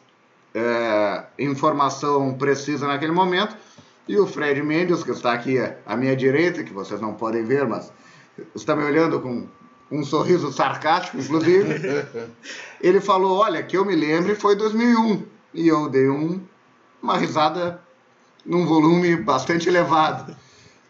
é, 0.55 1.25
informação 1.39 2.35
precisa 2.35 2.87
naquele 2.87 3.13
momento, 3.13 3.57
e 4.09 4.19
o 4.19 4.27
Fred 4.27 4.61
Mendes, 4.63 5.05
que 5.05 5.13
está 5.13 5.33
aqui 5.33 5.57
à 5.87 5.97
minha 5.97 6.17
direita, 6.17 6.65
que 6.65 6.73
vocês 6.73 7.01
não 7.01 7.15
podem 7.15 7.45
ver, 7.45 7.67
mas 7.67 7.93
está 8.55 8.75
me 8.75 8.85
olhando 8.85 9.21
com 9.21 9.47
um 9.91 10.05
sorriso 10.05 10.53
sarcástico, 10.53 11.19
inclusive. 11.19 12.07
ele 12.81 13.01
falou: 13.01 13.39
Olha, 13.39 13.63
que 13.63 13.77
eu 13.77 13.85
me 13.85 13.95
lembre 13.95 14.35
foi 14.35 14.57
2001. 14.57 15.23
E 15.53 15.67
eu 15.67 15.89
dei 15.89 16.09
um, 16.09 16.41
uma 17.03 17.17
risada 17.17 17.81
num 18.45 18.67
volume 18.67 19.17
bastante 19.17 19.69
elevado. 19.69 20.37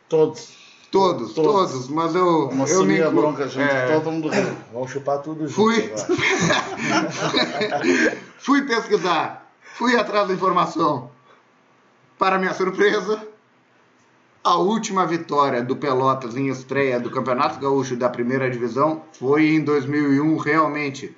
Todos. 0.09 0.61
Todos, 0.90 1.35
todos, 1.35 1.71
todos 1.71 1.88
mas 1.88 2.17
eu. 2.17 2.49
Uma 2.49 2.67
eu 2.67 2.85
me 2.85 3.00
a 3.00 3.11
bronca, 3.11 3.47
gente, 3.47 3.71
é... 3.71 3.95
todo 3.95 4.11
mundo 4.11 4.29
Vamos 4.73 4.90
chupar 4.90 5.23
tudo 5.23 5.47
junto. 5.47 5.55
Fui. 5.55 5.93
Fui 8.38 8.62
pesquisar, 8.62 9.39
fui 9.81 9.97
atrás 9.97 10.29
da 10.29 10.35
informação. 10.35 11.11
Para 12.19 12.39
minha 12.39 12.53
surpresa, 12.53 13.27
A 14.45 14.57
última 14.57 15.07
vitória 15.07 15.63
do 15.63 15.77
Pelotas 15.77 16.35
em 16.35 16.49
estreia 16.49 16.99
do 16.99 17.11
Campeonato 17.11 17.59
Gaúcho 17.61 17.95
da 17.95 18.09
primeira 18.09 18.51
divisão 18.51 19.03
foi 19.13 19.51
em 19.51 19.63
2001, 19.63 20.37
realmente. 20.39 21.15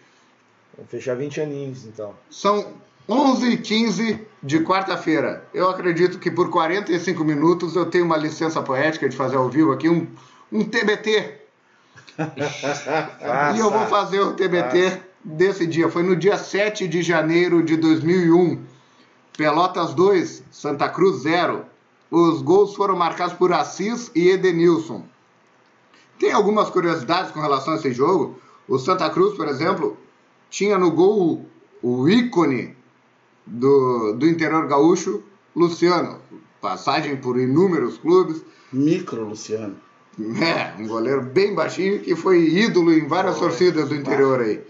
Vamos 0.76 0.90
fechar 0.90 1.16
20 1.16 1.40
aninhos, 1.40 1.84
então. 1.84 2.14
São 2.28 2.74
11 3.08 3.48
e 3.48 3.56
15 3.58 4.26
de 4.42 4.60
quarta-feira. 4.60 5.44
Eu 5.54 5.68
acredito 5.68 6.18
que 6.18 6.32
por 6.32 6.50
45 6.50 7.24
minutos 7.24 7.76
eu 7.76 7.86
tenho 7.86 8.04
uma 8.04 8.16
licença 8.16 8.60
poética 8.60 9.08
de 9.08 9.16
fazer 9.16 9.36
ao 9.36 9.48
vivo 9.48 9.70
aqui 9.70 9.88
um, 9.88 10.06
um 10.50 10.64
TBT. 10.64 11.40
e 13.54 13.58
eu 13.58 13.70
vou 13.70 13.86
fazer 13.86 14.20
o 14.20 14.34
TBT 14.34 15.11
desse 15.24 15.66
dia. 15.66 15.88
Foi 15.88 16.02
no 16.02 16.16
dia 16.16 16.36
7 16.36 16.86
de 16.88 17.02
janeiro 17.02 17.62
de 17.62 17.76
2001. 17.76 18.62
Pelotas 19.36 19.94
2, 19.94 20.44
Santa 20.50 20.88
Cruz 20.88 21.22
0. 21.22 21.64
Os 22.10 22.42
gols 22.42 22.74
foram 22.74 22.96
marcados 22.96 23.34
por 23.34 23.52
Assis 23.52 24.10
e 24.14 24.28
Edenilson. 24.28 25.04
Tem 26.18 26.32
algumas 26.32 26.70
curiosidades 26.70 27.32
com 27.32 27.40
relação 27.40 27.74
a 27.74 27.76
esse 27.76 27.92
jogo. 27.92 28.38
O 28.68 28.78
Santa 28.78 29.08
Cruz, 29.10 29.36
por 29.36 29.48
exemplo, 29.48 29.96
tinha 30.50 30.78
no 30.78 30.90
gol 30.90 31.46
o 31.82 32.08
ícone 32.08 32.76
do, 33.46 34.12
do 34.12 34.26
interior 34.28 34.66
gaúcho, 34.66 35.22
Luciano. 35.56 36.18
Passagem 36.60 37.16
por 37.16 37.38
inúmeros 37.38 37.98
clubes. 37.98 38.42
Micro 38.72 39.24
Luciano. 39.24 39.76
É, 40.40 40.80
um 40.80 40.86
goleiro 40.86 41.22
bem 41.22 41.54
baixinho 41.54 42.00
que 42.00 42.14
foi 42.14 42.44
ídolo 42.44 42.92
em 42.92 43.06
várias 43.08 43.38
torcidas 43.38 43.88
do 43.88 43.94
interior 43.94 44.40
aí. 44.40 44.62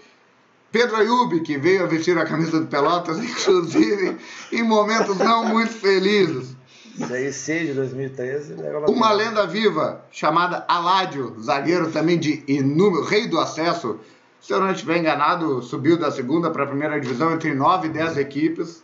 Pedro 0.73 0.97
Ayub, 0.97 1.39
que 1.41 1.59
veio 1.59 1.85
a 1.85 1.87
vestir 1.87 2.17
a 2.17 2.25
camisa 2.25 2.59
do 2.59 2.67
Pelotas, 2.67 3.19
inclusive 3.23 4.17
em 4.51 4.63
momentos 4.63 5.19
não 5.19 5.45
muito 5.45 5.75
felizes. 5.75 6.57
Daí, 6.97 7.33
6 7.33 7.69
de 7.69 7.75
2013. 7.75 8.55
Uma 8.89 9.13
lenda 9.13 9.47
viva 9.47 10.05
chamada 10.11 10.65
Aládio, 10.67 11.37
zagueiro 11.41 11.91
também 11.91 12.19
de 12.19 12.43
inúmero, 12.47 13.05
rei 13.05 13.29
do 13.29 13.39
acesso. 13.39 13.99
Se 14.41 14.53
eu 14.53 14.61
não 14.61 14.73
estiver 14.73 14.99
enganado, 14.99 15.63
subiu 15.63 15.97
da 15.97 16.11
segunda 16.11 16.51
para 16.51 16.65
a 16.65 16.67
primeira 16.67 17.01
divisão 17.01 17.33
entre 17.33 17.55
9 17.55 17.89
e 17.89 17.91
10 17.91 18.17
equipes. 18.19 18.83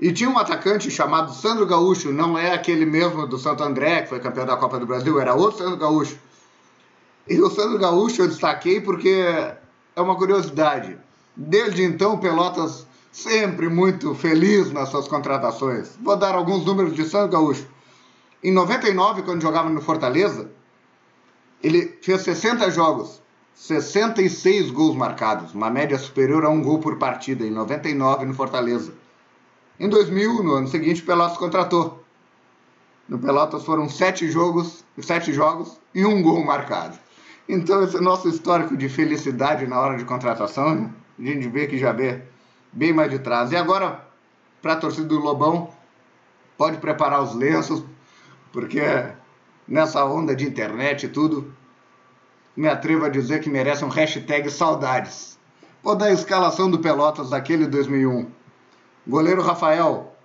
E 0.00 0.12
tinha 0.12 0.28
um 0.28 0.38
atacante 0.38 0.90
chamado 0.90 1.32
Sandro 1.32 1.66
Gaúcho, 1.66 2.10
não 2.10 2.36
é 2.36 2.52
aquele 2.52 2.84
mesmo 2.84 3.26
do 3.26 3.38
Santo 3.38 3.62
André, 3.62 4.02
que 4.02 4.08
foi 4.08 4.18
campeão 4.18 4.44
da 4.44 4.56
Copa 4.56 4.78
do 4.78 4.86
Brasil, 4.86 5.20
era 5.20 5.34
outro 5.34 5.58
Sandro 5.58 5.76
Gaúcho. 5.76 6.18
E 7.28 7.40
o 7.40 7.48
Sandro 7.50 7.78
Gaúcho 7.78 8.22
eu 8.22 8.28
destaquei 8.28 8.80
porque 8.80 9.24
é 9.96 10.00
uma 10.00 10.16
curiosidade. 10.16 10.98
Desde 11.36 11.82
então, 11.82 12.18
Pelotas 12.18 12.86
sempre 13.12 13.68
muito 13.68 14.14
feliz 14.14 14.72
nas 14.72 14.88
suas 14.88 15.06
contratações. 15.06 15.96
Vou 16.00 16.16
dar 16.16 16.34
alguns 16.34 16.64
números 16.64 16.94
de 16.94 17.04
Santos 17.04 17.30
Gaúcho. 17.30 17.66
Em 18.42 18.52
99, 18.52 19.22
quando 19.22 19.40
jogava 19.40 19.70
no 19.70 19.80
Fortaleza, 19.80 20.50
ele 21.62 21.98
fez 22.02 22.22
60 22.22 22.70
jogos, 22.70 23.22
66 23.54 24.70
gols 24.70 24.96
marcados, 24.96 25.54
uma 25.54 25.70
média 25.70 25.96
superior 25.96 26.44
a 26.44 26.50
um 26.50 26.62
gol 26.62 26.80
por 26.80 26.98
partida, 26.98 27.44
em 27.44 27.50
99 27.50 28.26
no 28.26 28.34
Fortaleza. 28.34 28.92
Em 29.78 29.88
2000, 29.88 30.42
no 30.42 30.52
ano 30.52 30.68
seguinte, 30.68 31.02
Pelotas 31.02 31.38
contratou. 31.38 32.04
No 33.08 33.18
Pelotas 33.18 33.64
foram 33.64 33.88
sete 33.88 34.30
jogos, 34.30 34.84
sete 35.00 35.32
jogos 35.32 35.78
e 35.94 36.04
um 36.04 36.22
gol 36.22 36.44
marcado. 36.44 36.98
Então, 37.48 37.82
esse 37.82 37.96
é 37.96 38.00
nosso 38.00 38.28
histórico 38.28 38.76
de 38.76 38.88
felicidade 38.88 39.66
na 39.66 39.78
hora 39.78 39.96
de 39.96 40.04
contratação, 40.04 40.74
né? 40.74 40.90
a 41.18 41.22
gente 41.22 41.48
vê 41.48 41.66
que 41.66 41.78
já 41.78 41.92
vê 41.92 42.22
bem 42.72 42.92
mais 42.92 43.10
de 43.10 43.18
trás. 43.18 43.52
E 43.52 43.56
agora, 43.56 44.00
para 44.62 44.72
a 44.72 44.76
torcida 44.76 45.06
do 45.06 45.18
Lobão, 45.18 45.70
pode 46.56 46.78
preparar 46.78 47.22
os 47.22 47.34
lenços, 47.34 47.84
porque 48.50 48.80
nessa 49.68 50.04
onda 50.04 50.34
de 50.34 50.46
internet 50.46 51.04
e 51.04 51.08
tudo, 51.08 51.52
me 52.56 52.68
atrevo 52.68 53.04
a 53.04 53.08
dizer 53.08 53.40
que 53.40 53.50
merece 53.50 53.84
um 53.84 53.88
hashtag 53.88 54.50
saudades. 54.50 55.38
Vou 55.82 55.94
dar 55.94 56.06
a 56.06 56.12
escalação 56.12 56.70
do 56.70 56.78
Pelotas 56.78 57.30
daquele 57.30 57.66
2001. 57.66 58.30
Goleiro 59.06 59.42
Rafael, 59.42 60.16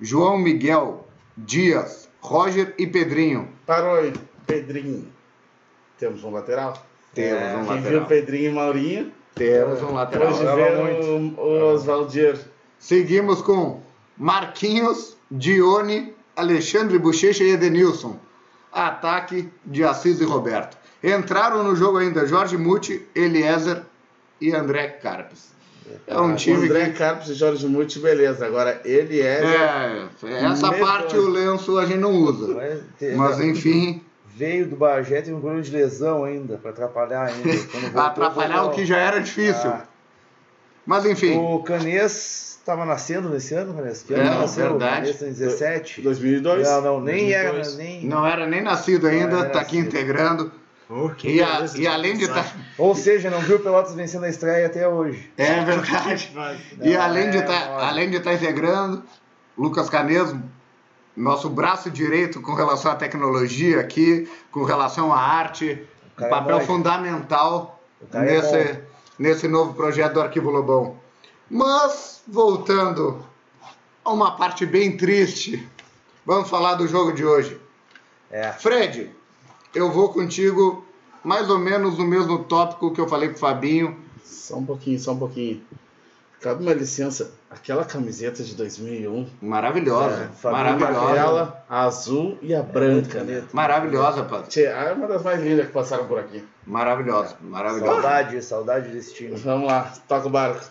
João 0.00 0.38
Miguel, 0.38 1.06
Dias, 1.36 2.08
Roger 2.20 2.74
e 2.78 2.86
Pedrinho. 2.86 3.50
Parou 3.66 3.96
aí, 3.96 4.14
Pedrinho. 4.46 5.12
Temos 6.02 6.24
um 6.24 6.30
lateral? 6.30 6.84
Temos 7.14 7.40
é, 7.40 7.54
um 7.54 7.58
lateral. 7.60 7.82
Quem 7.82 7.90
viu 7.92 8.04
Pedrinho 8.06 8.50
e 8.50 8.54
Maurinho 8.54 9.12
temos 9.36 9.80
um 9.82 9.92
lateral. 9.92 10.32
Hoje 10.32 10.44
vem 10.44 11.34
o 11.38 11.72
Oswaldir. 11.72 12.40
Seguimos 12.76 13.40
com 13.40 13.80
Marquinhos, 14.18 15.16
Dione, 15.30 16.12
Alexandre 16.34 16.98
Bochecha 16.98 17.44
e 17.44 17.50
Edenilson. 17.50 18.16
Ataque 18.72 19.48
de 19.64 19.84
Assis 19.84 20.20
e 20.20 20.24
Roberto. 20.24 20.76
Entraram 21.04 21.62
no 21.62 21.76
jogo 21.76 21.98
ainda 21.98 22.26
Jorge 22.26 22.56
Muti, 22.56 23.06
Eliezer 23.14 23.82
e 24.40 24.52
André 24.52 24.88
Carpes. 24.88 25.52
É 26.04 26.18
um 26.18 26.34
time 26.34 26.64
André 26.64 26.86
que... 26.86 26.98
Carpes 26.98 27.28
e 27.28 27.34
Jorge 27.34 27.68
Muti, 27.68 28.00
beleza. 28.00 28.44
Agora 28.44 28.80
Eliezer. 28.84 29.44
É, 30.24 30.44
essa 30.46 30.72
parte 30.72 31.16
o 31.16 31.28
lenço 31.28 31.78
a 31.78 31.86
gente 31.86 32.00
não 32.00 32.12
usa. 32.12 32.56
Mas 33.16 33.38
enfim 33.38 34.01
veio 34.34 34.66
do 34.66 34.76
Bagé, 34.76 35.16
teve 35.16 35.34
um 35.34 35.40
problema 35.40 35.62
de 35.62 35.70
lesão 35.70 36.24
ainda, 36.24 36.56
para 36.56 36.70
atrapalhar 36.70 37.26
ainda. 37.26 37.52
Voltou, 37.92 38.02
atrapalhar 38.02 38.56
voltou... 38.56 38.72
o 38.72 38.74
que 38.74 38.86
já 38.86 38.98
era 38.98 39.20
difícil. 39.20 39.70
Ah. 39.70 39.84
Mas 40.84 41.06
enfim. 41.06 41.38
O 41.38 41.62
Canês 41.62 42.58
estava 42.60 42.84
nascendo 42.84 43.28
nesse 43.28 43.54
ano, 43.54 43.74
Canês? 43.74 44.02
Que 44.02 44.14
ano 44.14 44.22
é, 44.22 44.38
nasceu? 44.38 44.70
verdade. 44.70 45.10
O 45.10 45.18
Canês 45.18 45.22
em 45.22 45.44
17? 45.44 46.02
2002. 46.02 46.68
Não, 46.68 46.80
não, 46.80 47.00
nem 47.00 47.30
2002. 47.30 47.34
era. 47.34 47.76
Nem... 47.76 48.06
Não 48.06 48.26
era 48.26 48.46
nem 48.46 48.62
nascido 48.62 49.06
ainda, 49.06 49.46
está 49.46 49.60
aqui 49.60 49.78
integrando. 49.78 50.50
Oh, 50.94 51.10
e, 51.24 51.40
a, 51.40 51.64
e 51.76 51.86
além 51.86 52.18
de 52.18 52.24
estar. 52.24 52.44
Tá... 52.44 52.52
Ou 52.76 52.94
seja, 52.94 53.30
não 53.30 53.40
viu 53.40 53.56
o 53.56 53.60
Pelotas 53.60 53.94
vencendo 53.94 54.24
a 54.24 54.28
estreia 54.28 54.66
até 54.66 54.86
hoje. 54.86 55.30
É 55.38 55.64
verdade. 55.64 56.30
e 56.82 56.94
além 56.94 57.30
de 57.30 57.40
tá, 57.40 57.86
estar 58.16 58.22
tá 58.22 58.34
integrando, 58.34 59.02
Lucas 59.56 59.88
Canes 59.88 60.34
nosso 61.16 61.48
braço 61.48 61.90
direito 61.90 62.40
com 62.40 62.54
relação 62.54 62.92
à 62.92 62.94
tecnologia 62.94 63.80
aqui, 63.80 64.28
com 64.50 64.64
relação 64.64 65.12
à 65.12 65.18
arte, 65.18 65.86
um 66.18 66.28
papel 66.28 66.58
é 66.58 66.64
fundamental 66.64 67.80
nesse, 68.12 68.56
é 68.56 68.84
nesse 69.18 69.48
novo 69.48 69.74
projeto 69.74 70.14
do 70.14 70.20
Arquivo 70.20 70.50
Lobão. 70.50 70.96
Mas, 71.50 72.22
voltando 72.26 73.24
a 74.04 74.12
uma 74.12 74.36
parte 74.36 74.64
bem 74.64 74.96
triste, 74.96 75.68
vamos 76.24 76.48
falar 76.48 76.74
do 76.74 76.88
jogo 76.88 77.12
de 77.12 77.24
hoje. 77.24 77.60
É. 78.30 78.50
Fred, 78.52 79.10
eu 79.74 79.90
vou 79.90 80.08
contigo 80.08 80.84
mais 81.22 81.48
ou 81.50 81.58
menos 81.58 81.98
no 81.98 82.04
mesmo 82.04 82.44
tópico 82.44 82.92
que 82.92 83.00
eu 83.00 83.08
falei 83.08 83.28
com 83.28 83.36
o 83.36 83.38
Fabinho. 83.38 83.96
Só 84.24 84.56
um 84.56 84.64
pouquinho, 84.64 84.98
só 84.98 85.12
um 85.12 85.18
pouquinho. 85.18 85.62
Cabe 86.40 86.62
uma 86.62 86.72
licença, 86.72 87.32
aquela 87.52 87.84
camiseta 87.84 88.42
de 88.42 88.54
2001. 88.54 89.26
Maravilhosa. 89.40 90.30
É, 90.44 90.50
maravilhosa. 90.50 91.10
Aquela, 91.10 91.64
a 91.68 91.82
azul 91.84 92.38
e 92.40 92.54
a 92.54 92.62
branca. 92.62 93.22
Né? 93.22 93.44
Maravilhosa, 93.52 94.24
Padre. 94.24 94.64
É 94.64 94.92
uma 94.92 95.06
das 95.06 95.22
mais 95.22 95.42
lindas 95.42 95.66
que 95.66 95.72
passaram 95.72 96.06
por 96.06 96.18
aqui. 96.18 96.44
Maravilhosa, 96.66 97.36
maravilhosa. 97.40 97.92
Saudade, 97.92 98.42
saudade 98.42 98.88
desse 98.88 99.14
time. 99.14 99.36
Vamos 99.36 99.68
lá, 99.68 99.92
toca 100.08 100.26
o 100.26 100.30
barco. 100.30 100.64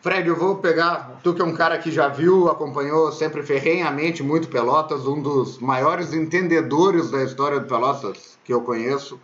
Fred, 0.00 0.28
eu 0.28 0.36
vou 0.36 0.56
pegar, 0.56 1.20
tu 1.22 1.32
que 1.32 1.40
é 1.40 1.44
um 1.44 1.54
cara 1.54 1.78
que 1.78 1.90
já 1.90 2.08
viu, 2.08 2.48
acompanhou 2.48 3.12
sempre 3.12 3.40
ferrenhamente 3.42 4.20
muito 4.20 4.48
Pelotas, 4.48 5.06
um 5.06 5.22
dos 5.22 5.58
maiores 5.58 6.12
entendedores 6.12 7.10
da 7.10 7.22
história 7.22 7.60
do 7.60 7.68
Pelotas 7.68 8.36
que 8.42 8.52
eu 8.52 8.62
conheço. 8.62 9.20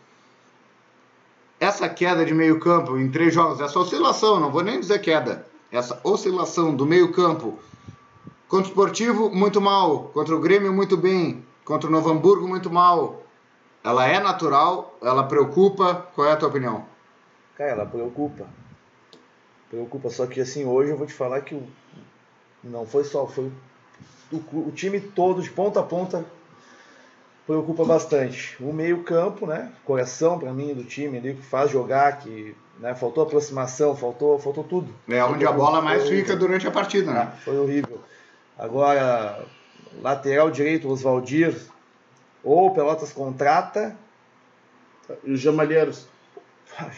Essa 1.58 1.88
queda 1.88 2.24
de 2.24 2.32
meio 2.32 2.60
campo 2.60 2.96
em 2.96 3.10
três 3.10 3.34
jogos, 3.34 3.60
essa 3.60 3.76
oscilação, 3.76 4.38
não 4.38 4.52
vou 4.52 4.62
nem 4.62 4.78
dizer 4.78 5.00
queda, 5.00 5.44
essa 5.70 6.00
oscilação 6.02 6.74
do 6.74 6.86
meio-campo. 6.86 7.58
Contra 8.48 8.66
o 8.66 8.70
Esportivo, 8.70 9.30
muito 9.30 9.60
mal. 9.60 10.04
Contra 10.14 10.34
o 10.34 10.40
Grêmio, 10.40 10.72
muito 10.72 10.96
bem. 10.96 11.44
Contra 11.64 11.88
o 11.88 11.92
Novo 11.92 12.10
Hamburgo, 12.10 12.48
muito 12.48 12.70
mal. 12.70 13.22
Ela 13.84 14.06
é 14.06 14.18
natural, 14.18 14.96
ela 15.02 15.24
preocupa. 15.24 16.06
Qual 16.14 16.26
é 16.26 16.32
a 16.32 16.36
tua 16.36 16.48
opinião? 16.48 16.84
Cara, 17.56 17.72
ela 17.72 17.86
preocupa. 17.86 18.46
Preocupa, 19.68 20.08
só 20.08 20.26
que 20.26 20.40
assim, 20.40 20.64
hoje 20.64 20.90
eu 20.90 20.96
vou 20.96 21.06
te 21.06 21.12
falar 21.12 21.42
que 21.42 21.62
não 22.64 22.86
foi 22.86 23.04
só, 23.04 23.26
foi 23.26 23.52
o, 24.32 24.36
o 24.36 24.72
time 24.72 24.98
todo, 24.98 25.42
de 25.42 25.50
ponta 25.50 25.80
a 25.80 25.82
ponta, 25.82 26.24
preocupa 27.46 27.84
bastante. 27.84 28.56
O 28.62 28.72
meio-campo, 28.72 29.46
né? 29.46 29.72
Coração 29.84 30.38
para 30.38 30.52
mim 30.52 30.74
do 30.74 30.84
time 30.84 31.18
ali, 31.18 31.34
que 31.34 31.42
faz 31.42 31.70
jogar, 31.70 32.18
que 32.18 32.56
né? 32.78 32.94
Faltou 32.94 33.24
aproximação, 33.24 33.96
faltou, 33.96 34.38
faltou 34.38 34.64
tudo. 34.64 34.92
É 35.08 35.22
onde 35.24 35.46
a 35.46 35.52
bola 35.52 35.80
mais 35.80 36.02
foi, 36.02 36.16
fica 36.16 36.36
durante 36.36 36.66
a 36.66 36.70
partida, 36.70 37.12
né? 37.12 37.32
Foi 37.44 37.58
horrível. 37.58 38.00
Agora, 38.58 39.44
lateral 40.02 40.50
direito, 40.50 40.88
Oswaldir, 40.88 41.54
ou 42.42 42.72
Pelotas 42.72 43.12
contrata. 43.12 43.96
E 45.24 45.32
os 45.32 45.40
Jamalheiros? 45.40 46.06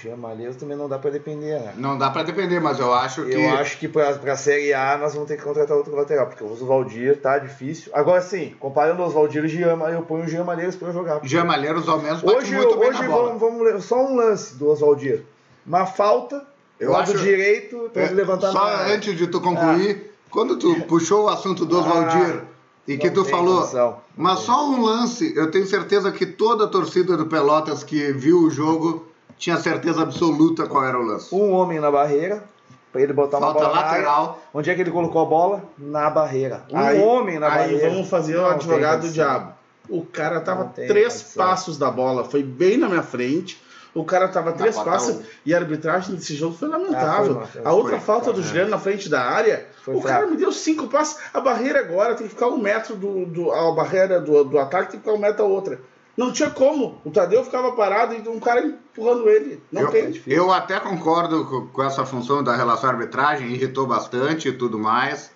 Jean 0.02 0.16
Malheiros 0.16 0.56
também 0.56 0.76
não 0.76 0.88
dá 0.88 0.99
para 0.99 1.10
depender, 1.10 1.58
né? 1.58 1.72
Não 1.76 1.96
dá 1.96 2.10
para 2.10 2.22
depender, 2.22 2.60
mas 2.60 2.78
eu 2.78 2.92
acho 2.92 3.25
que. 3.25 3.32
Eu 3.32 3.54
acho 3.56 3.78
que 3.78 3.88
para 3.88 4.32
a 4.32 4.37
Série 4.37 4.75
A 4.75 4.99
nós 4.99 5.14
vamos 5.14 5.28
ter 5.28 5.37
que 5.37 5.42
contratar 5.42 5.76
outro 5.76 5.94
lateral, 5.94 6.26
porque 6.26 6.44
o 6.44 6.52
Oswaldir 6.52 7.18
tá 7.20 7.38
difícil. 7.38 7.90
Agora 7.94 8.20
sim, 8.20 8.54
comparando 8.58 9.02
o 9.02 9.06
Oswaldir 9.06 9.42
e 9.44 9.46
o 9.46 9.49
Jean, 9.49 9.78
eu 9.88 10.02
ponho 10.02 10.25
o 10.25 10.28
Jean 10.28 10.44
Malheiros 10.44 10.76
para 10.76 10.92
jogar. 10.92 11.20
Jean 11.22 11.44
Malheiros 11.44 11.88
ao 11.88 11.99
menos 11.99 12.22
hoje, 12.22 12.54
muito 12.54 12.76
bem 12.76 12.90
hoje 12.90 13.06
vamos, 13.06 13.40
vamos 13.40 13.84
só 13.84 14.04
um 14.04 14.16
lance 14.16 14.54
do 14.56 14.68
Oswaldir. 14.68 15.22
Uma 15.70 15.86
falta, 15.86 16.44
eu 16.80 16.90
lado 16.90 17.12
acho, 17.12 17.22
direito, 17.22 17.88
para 17.92 18.02
é, 18.02 18.10
levantar 18.10 18.50
Só 18.50 18.66
antes 18.92 19.16
de 19.16 19.28
tu 19.28 19.40
concluir, 19.40 19.90
é. 19.90 20.00
quando 20.28 20.56
tu 20.56 20.82
puxou 20.82 21.26
o 21.26 21.28
assunto 21.28 21.64
do 21.64 21.78
Oswaldir. 21.78 22.42
Ah. 22.42 22.50
E 22.88 22.98
que 22.98 23.08
tu 23.08 23.24
falou, 23.24 23.58
condição. 23.58 23.98
mas 24.16 24.40
só 24.40 24.68
um 24.68 24.82
lance, 24.82 25.32
eu 25.36 25.48
tenho 25.48 25.64
certeza 25.64 26.10
que 26.10 26.26
toda 26.26 26.64
a 26.64 26.66
torcida 26.66 27.16
do 27.16 27.26
Pelotas 27.26 27.84
que 27.84 28.12
viu 28.12 28.40
o 28.40 28.50
jogo 28.50 29.06
tinha 29.38 29.58
certeza 29.58 30.02
absoluta 30.02 30.66
qual 30.66 30.84
era 30.84 30.98
o 30.98 31.02
lance. 31.02 31.32
Um 31.32 31.52
homem 31.52 31.78
na 31.78 31.88
barreira, 31.88 32.42
para 32.90 33.02
ele 33.02 33.12
botar 33.12 33.38
Falta 33.38 33.60
uma 33.60 33.68
bola 33.68 33.80
lateral. 33.80 34.22
Área. 34.22 34.36
Onde 34.52 34.70
é 34.70 34.74
que 34.74 34.80
ele 34.80 34.90
colocou 34.90 35.22
a 35.22 35.24
bola? 35.24 35.64
Na 35.78 36.10
barreira. 36.10 36.64
Um 36.68 36.78
aí, 36.78 37.00
homem 37.00 37.38
na 37.38 37.46
aí 37.46 37.58
barreira. 37.58 37.86
Aí 37.86 37.92
vamos 37.92 38.08
fazer 38.08 38.36
o 38.38 38.46
advogado 38.46 39.02
do 39.02 39.12
diabo. 39.12 39.52
O 39.88 40.04
cara 40.04 40.40
tava 40.40 40.64
três 40.64 41.12
condição. 41.12 41.44
passos 41.46 41.78
da 41.78 41.92
bola, 41.92 42.24
foi 42.24 42.42
bem 42.42 42.76
na 42.76 42.88
minha 42.88 43.04
frente. 43.04 43.62
O 43.94 44.04
cara 44.04 44.28
tava 44.28 44.52
três 44.52 44.76
passos 44.76 45.16
um. 45.16 45.23
e 45.44 45.52
a 45.52 45.59
arbitragem 45.59 46.14
desse 46.14 46.35
jogo 46.37 46.56
foi 46.56 46.68
lamentável. 46.68 47.40
Ah, 47.40 47.47
foi, 47.47 47.62
a 47.64 47.73
outra 47.73 47.97
foi, 47.97 48.00
falta 48.00 48.25
foi, 48.26 48.35
do 48.35 48.42
Juliano 48.42 48.70
na 48.70 48.78
frente 48.78 49.09
da 49.09 49.23
área, 49.23 49.66
o 49.87 50.00
cara 50.00 50.26
me 50.26 50.37
deu 50.37 50.52
cinco 50.52 50.87
passos. 50.87 51.20
A 51.35 51.40
barreira 51.40 51.80
agora 51.80 52.14
tem 52.14 52.28
que 52.28 52.35
ficar 52.35 52.49
um 52.49 52.59
metro 52.59 52.94
do. 52.94 53.26
do 53.26 53.50
a 53.50 53.73
barreira 53.73 54.20
do, 54.20 54.44
do 54.44 54.59
ataque 54.59 54.92
tem 54.92 55.00
que 55.00 55.04
ficar 55.06 55.16
um 55.16 55.20
metro 55.20 55.44
a 55.44 55.49
outra. 55.49 55.80
Não 56.16 56.32
tinha 56.32 56.50
como. 56.50 57.00
O 57.04 57.11
Tadeu 57.11 57.44
ficava 57.44 57.73
parado 57.73 58.14
e 58.14 58.28
um 58.28 58.38
cara 58.38 58.64
empurrando 58.64 59.28
ele. 59.28 59.62
Não 59.73 59.82
eu, 59.82 59.90
tem. 59.90 60.23
Eu 60.26 60.52
até 60.52 60.78
concordo 60.78 61.44
com, 61.47 61.66
com 61.68 61.82
essa 61.82 62.04
função 62.04 62.44
da 62.44 62.54
relação 62.54 62.90
arbitragem, 62.90 63.50
irritou 63.50 63.87
bastante 63.87 64.49
e 64.49 64.52
tudo 64.52 64.78
mais. 64.78 65.30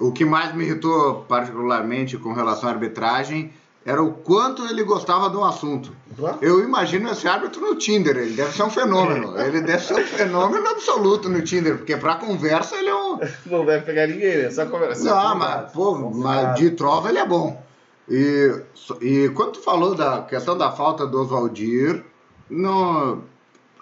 O 0.00 0.12
que 0.12 0.24
mais 0.24 0.54
me 0.54 0.64
irritou 0.64 1.24
particularmente 1.28 2.16
com 2.16 2.32
relação 2.32 2.68
à 2.68 2.72
arbitragem 2.72 3.52
era 3.84 4.02
o 4.02 4.12
quanto 4.12 4.64
ele 4.66 4.82
gostava 4.82 5.28
do 5.28 5.44
assunto. 5.44 5.92
Eu 6.40 6.62
imagino 6.62 7.10
esse 7.10 7.28
árbitro 7.28 7.60
no 7.60 7.76
Tinder, 7.76 8.16
ele 8.16 8.34
deve 8.34 8.52
ser 8.52 8.62
um 8.62 8.70
fenômeno. 8.70 9.38
Ele 9.38 9.60
deve 9.60 9.84
ser 9.84 9.94
um 9.94 10.04
fenômeno 10.04 10.66
absoluto 10.68 11.28
no 11.28 11.42
Tinder, 11.42 11.76
porque 11.76 11.96
pra 11.96 12.14
conversa 12.14 12.76
ele 12.76 12.88
é 12.88 12.94
um. 12.94 13.20
Não 13.46 13.64
vai 13.64 13.80
pegar 13.80 14.06
ninguém, 14.06 14.38
né? 14.38 14.50
Só 14.50 14.64
conversa. 14.66 15.04
Não, 15.04 15.34
mas, 15.36 15.72
pô, 15.72 15.94
mas 16.10 16.58
de 16.58 16.70
trova 16.70 17.10
ele 17.10 17.18
é 17.18 17.26
bom. 17.26 17.62
E, 18.08 18.62
e 19.00 19.28
quando 19.30 19.52
tu 19.52 19.60
falou 19.60 19.94
da 19.94 20.22
questão 20.22 20.56
da 20.56 20.70
falta 20.70 21.06
do 21.06 21.20
Oswaldir, 21.22 22.02
no, 22.48 23.22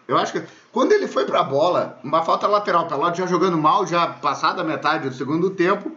eu 0.07 0.17
acho 0.17 0.33
que 0.33 0.43
quando 0.73 0.93
ele 0.93 1.07
foi 1.07 1.25
pra 1.25 1.43
bola, 1.43 1.99
uma 2.03 2.23
falta 2.23 2.47
lateral, 2.47 2.87
Pelote 2.87 3.19
já 3.19 3.27
jogando 3.27 3.57
mal, 3.57 3.87
já 3.87 4.07
passada 4.07 4.63
a 4.63 4.65
metade 4.65 5.09
do 5.09 5.15
segundo 5.15 5.51
tempo, 5.51 5.93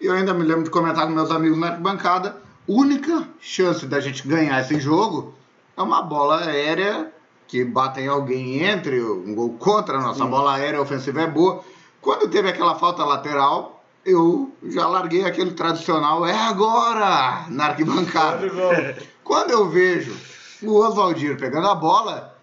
eu 0.00 0.12
ainda 0.12 0.34
me 0.34 0.42
lembro 0.42 0.64
de 0.64 0.70
comentar 0.70 1.06
com 1.06 1.12
meus 1.12 1.30
amigos 1.30 1.58
na 1.58 1.68
arquibancada, 1.68 2.36
única 2.66 3.28
chance 3.40 3.86
da 3.86 4.00
gente 4.00 4.26
ganhar 4.26 4.60
esse 4.60 4.78
jogo 4.80 5.34
é 5.76 5.82
uma 5.82 6.02
bola 6.02 6.44
aérea 6.44 7.12
que 7.46 7.64
bate 7.64 8.00
em 8.00 8.06
alguém 8.06 8.62
entre, 8.62 9.02
um 9.02 9.34
gol 9.34 9.54
contra, 9.58 9.98
a 9.98 10.00
nossa 10.00 10.22
Sim. 10.22 10.30
bola 10.30 10.54
aérea 10.54 10.80
ofensiva 10.80 11.22
é 11.22 11.26
boa. 11.26 11.64
Quando 12.00 12.28
teve 12.28 12.48
aquela 12.48 12.76
falta 12.76 13.04
lateral, 13.04 13.82
eu 14.04 14.52
já 14.62 14.86
larguei 14.86 15.24
aquele 15.24 15.50
tradicional 15.50 16.26
é 16.26 16.36
agora 16.36 17.46
na 17.48 17.66
arquibancada. 17.66 18.48
Quando 19.24 19.50
eu 19.50 19.68
vejo 19.68 20.16
o 20.62 20.76
Oswaldir 20.76 21.36
pegando 21.36 21.66
a 21.66 21.74
bola, 21.74 22.38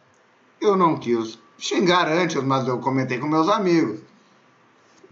eu 0.59 0.75
não 0.75 0.97
quis 0.97 1.39
xingar 1.57 2.07
antes, 2.07 2.41
mas 2.43 2.67
eu 2.67 2.79
comentei 2.79 3.17
com 3.17 3.27
meus 3.27 3.49
amigos. 3.49 3.99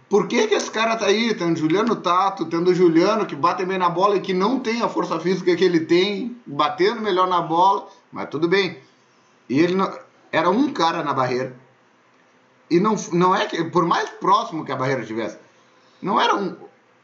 Por 0.09 0.27
que, 0.27 0.47
que 0.47 0.53
esse 0.53 0.69
cara 0.69 0.95
tá 0.95 1.07
aí, 1.07 1.33
tendo 1.33 1.57
Juliano 1.57 1.95
Tato, 1.95 2.45
tendo 2.45 2.75
Juliano 2.75 3.25
que 3.25 3.35
bate 3.35 3.65
bem 3.65 3.77
na 3.77 3.89
bola 3.89 4.17
e 4.17 4.21
que 4.21 4.33
não 4.33 4.59
tem 4.59 4.81
a 4.81 4.87
força 4.87 5.19
física 5.19 5.55
que 5.55 5.63
ele 5.63 5.79
tem, 5.79 6.37
batendo 6.45 7.01
melhor 7.01 7.27
na 7.27 7.41
bola, 7.41 7.87
mas 8.11 8.29
tudo 8.29 8.47
bem. 8.47 8.77
E 9.49 9.59
ele 9.59 9.73
não, 9.73 9.91
era 10.31 10.49
um 10.49 10.71
cara 10.71 11.03
na 11.03 11.11
barreira. 11.11 11.55
E 12.69 12.79
não, 12.79 12.95
não 13.13 13.35
é 13.35 13.45
que, 13.45 13.63
por 13.63 13.85
mais 13.85 14.09
próximo 14.09 14.63
que 14.63 14.71
a 14.71 14.75
barreira 14.75 15.05
tivesse, 15.05 15.37
não 16.01 16.21
era 16.21 16.35
um. 16.35 16.55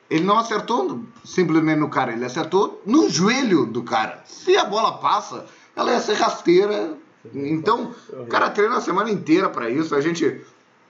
Ele 0.09 0.23
não 0.23 0.37
acertou 0.37 1.03
simplesmente 1.23 1.79
no 1.79 1.89
cara, 1.89 2.11
ele 2.11 2.25
acertou 2.25 2.81
no 2.85 3.09
joelho 3.09 3.65
do 3.65 3.81
cara. 3.81 4.21
Se 4.25 4.57
a 4.57 4.65
bola 4.65 4.97
passa, 4.97 5.45
ela 5.75 5.91
ia 5.91 5.99
ser 5.99 6.15
rasteira. 6.15 6.97
Então, 7.33 7.95
o 8.11 8.25
cara 8.25 8.49
treina 8.49 8.77
a 8.77 8.81
semana 8.81 9.09
inteira 9.09 9.49
para 9.49 9.69
isso. 9.69 9.95
A 9.95 10.01
gente 10.01 10.41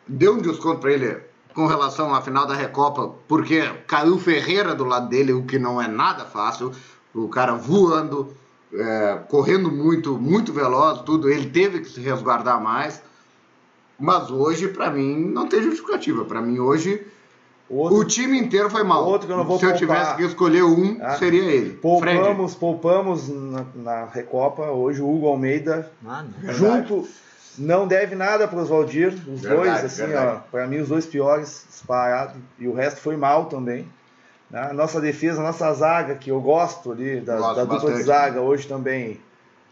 deu 0.08 0.34
um 0.34 0.42
desconto 0.42 0.80
para 0.80 0.94
ele 0.94 1.31
com 1.54 1.66
relação 1.68 2.14
à 2.14 2.22
final 2.22 2.46
da 2.46 2.54
Recopa, 2.54 3.14
porque 3.28 3.62
caiu 3.88 4.18
Ferreira 4.18 4.74
do 4.74 4.86
lado 4.86 5.10
dele, 5.10 5.34
o 5.34 5.44
que 5.44 5.60
não 5.60 5.82
é 5.82 5.88
nada 5.88 6.26
fácil. 6.26 6.72
O 7.14 7.28
cara 7.28 7.54
voando, 7.54 8.34
é, 8.74 9.20
correndo 9.28 9.72
muito, 9.72 10.18
muito 10.18 10.54
veloz, 10.54 11.02
tudo. 11.02 11.30
Ele 11.30 11.50
teve 11.50 11.82
que 11.82 11.90
se 11.90 12.00
resguardar 12.00 12.62
mais. 12.62 13.02
Mas 14.00 14.32
hoje, 14.32 14.68
para 14.70 14.90
mim, 14.90 15.16
não 15.18 15.48
tem 15.48 15.62
justificativa. 15.62 16.26
Para 16.26 16.42
mim, 16.42 16.60
hoje 16.60 17.06
Outro, 17.72 18.00
o 18.00 18.06
time 18.06 18.38
inteiro 18.38 18.70
foi 18.70 18.84
mal. 18.84 19.08
Outro 19.08 19.28
que 19.28 19.34
eu 19.34 19.38
não 19.38 19.46
vou 19.46 19.58
Se 19.58 19.66
eu 19.66 19.74
tivesse 19.76 20.16
que 20.16 20.24
escolher 20.24 20.64
um, 20.64 20.98
ah, 21.00 21.16
seria 21.16 21.44
ele. 21.44 21.72
Poupamos, 21.74 22.54
poupamos 22.54 23.30
na, 23.30 23.66
na, 23.76 24.06
Recopa 24.06 24.64
hoje 24.72 25.02
o 25.02 25.10
Hugo 25.10 25.28
Almeida. 25.28 25.90
Mano, 26.02 26.34
junto. 26.50 27.08
Não 27.58 27.88
deve 27.88 28.16
nada 28.16 28.48
para 28.48 28.60
os 28.60 28.70
Valdir, 28.70 29.14
os 29.28 29.42
verdade, 29.42 29.70
dois, 29.70 29.86
assim, 29.86 30.06
verdade. 30.06 30.38
ó. 30.38 30.50
Para 30.52 30.68
mim, 30.68 30.80
os 30.80 30.88
dois 30.90 31.06
piores 31.06 31.66
disparados. 31.70 32.36
E 32.58 32.68
o 32.68 32.74
resto 32.74 33.02
foi 33.02 33.18
mal 33.18 33.46
também. 33.46 33.88
Né? 34.50 34.72
Nossa 34.74 35.00
defesa, 35.00 35.42
nossa 35.42 35.74
zaga, 35.74 36.16
que 36.16 36.30
eu 36.32 36.40
gosto 36.42 36.92
ali, 36.92 37.20
da, 37.22 37.38
gosto 37.38 37.56
da 37.56 37.64
dupla 37.64 37.94
de 37.94 38.04
zaga, 38.04 38.42
hoje 38.42 38.68
também. 38.68 39.20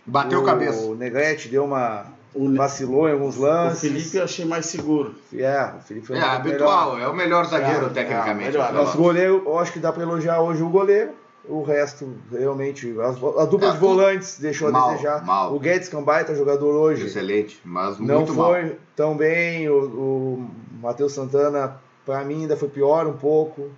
Bateu 0.05 0.41
o, 0.41 0.45
cabeça. 0.45 0.81
O 0.85 0.95
Negrete 0.95 1.49
deu 1.49 1.65
uma 1.65 2.05
o, 2.33 2.53
Vacilou 2.55 3.07
em 3.09 3.13
alguns 3.13 3.35
lances. 3.37 3.77
O 3.77 3.81
Felipe 3.81 4.17
eu 4.17 4.23
achei 4.23 4.45
mais 4.45 4.65
seguro. 4.65 5.15
É, 5.33 5.71
o 5.77 5.81
Felipe 5.81 6.07
foi 6.07 6.17
É, 6.17 6.21
habitual, 6.21 6.93
melhor. 6.95 7.07
é 7.07 7.11
o 7.11 7.15
melhor 7.15 7.45
zagueiro 7.45 7.87
é, 7.87 7.89
tecnicamente. 7.89 8.55
É, 8.57 8.71
Nosso 8.71 8.97
goleiro, 8.97 9.43
eu 9.45 9.59
acho 9.59 9.71
que 9.71 9.79
dá 9.79 9.91
para 9.91 10.03
elogiar 10.03 10.39
hoje 10.41 10.61
o 10.61 10.69
goleiro. 10.69 11.11
O 11.49 11.63
resto, 11.63 12.15
realmente, 12.31 12.95
a, 12.99 13.07
a 13.41 13.45
dupla 13.45 13.69
é, 13.69 13.71
de 13.71 13.77
volantes 13.79 14.39
deixou 14.39 14.71
mal, 14.71 14.89
a 14.89 14.91
desejar. 14.91 15.25
Mal. 15.25 15.55
O 15.55 15.59
Guedes, 15.59 15.89
que 15.89 15.95
é 15.95 15.99
um 15.99 16.03
baita 16.03 16.35
jogador 16.35 16.73
hoje. 16.75 17.07
Excelente, 17.07 17.59
mas 17.65 17.99
não 17.99 18.25
foi 18.25 18.63
mal. 18.63 18.71
tão 18.95 19.17
bem. 19.17 19.67
O, 19.67 19.85
o 19.85 20.49
Matheus 20.79 21.13
Santana, 21.13 21.77
para 22.05 22.23
mim, 22.23 22.41
ainda 22.41 22.55
foi 22.55 22.69
pior 22.69 23.07
um 23.07 23.17
pouco. 23.17 23.69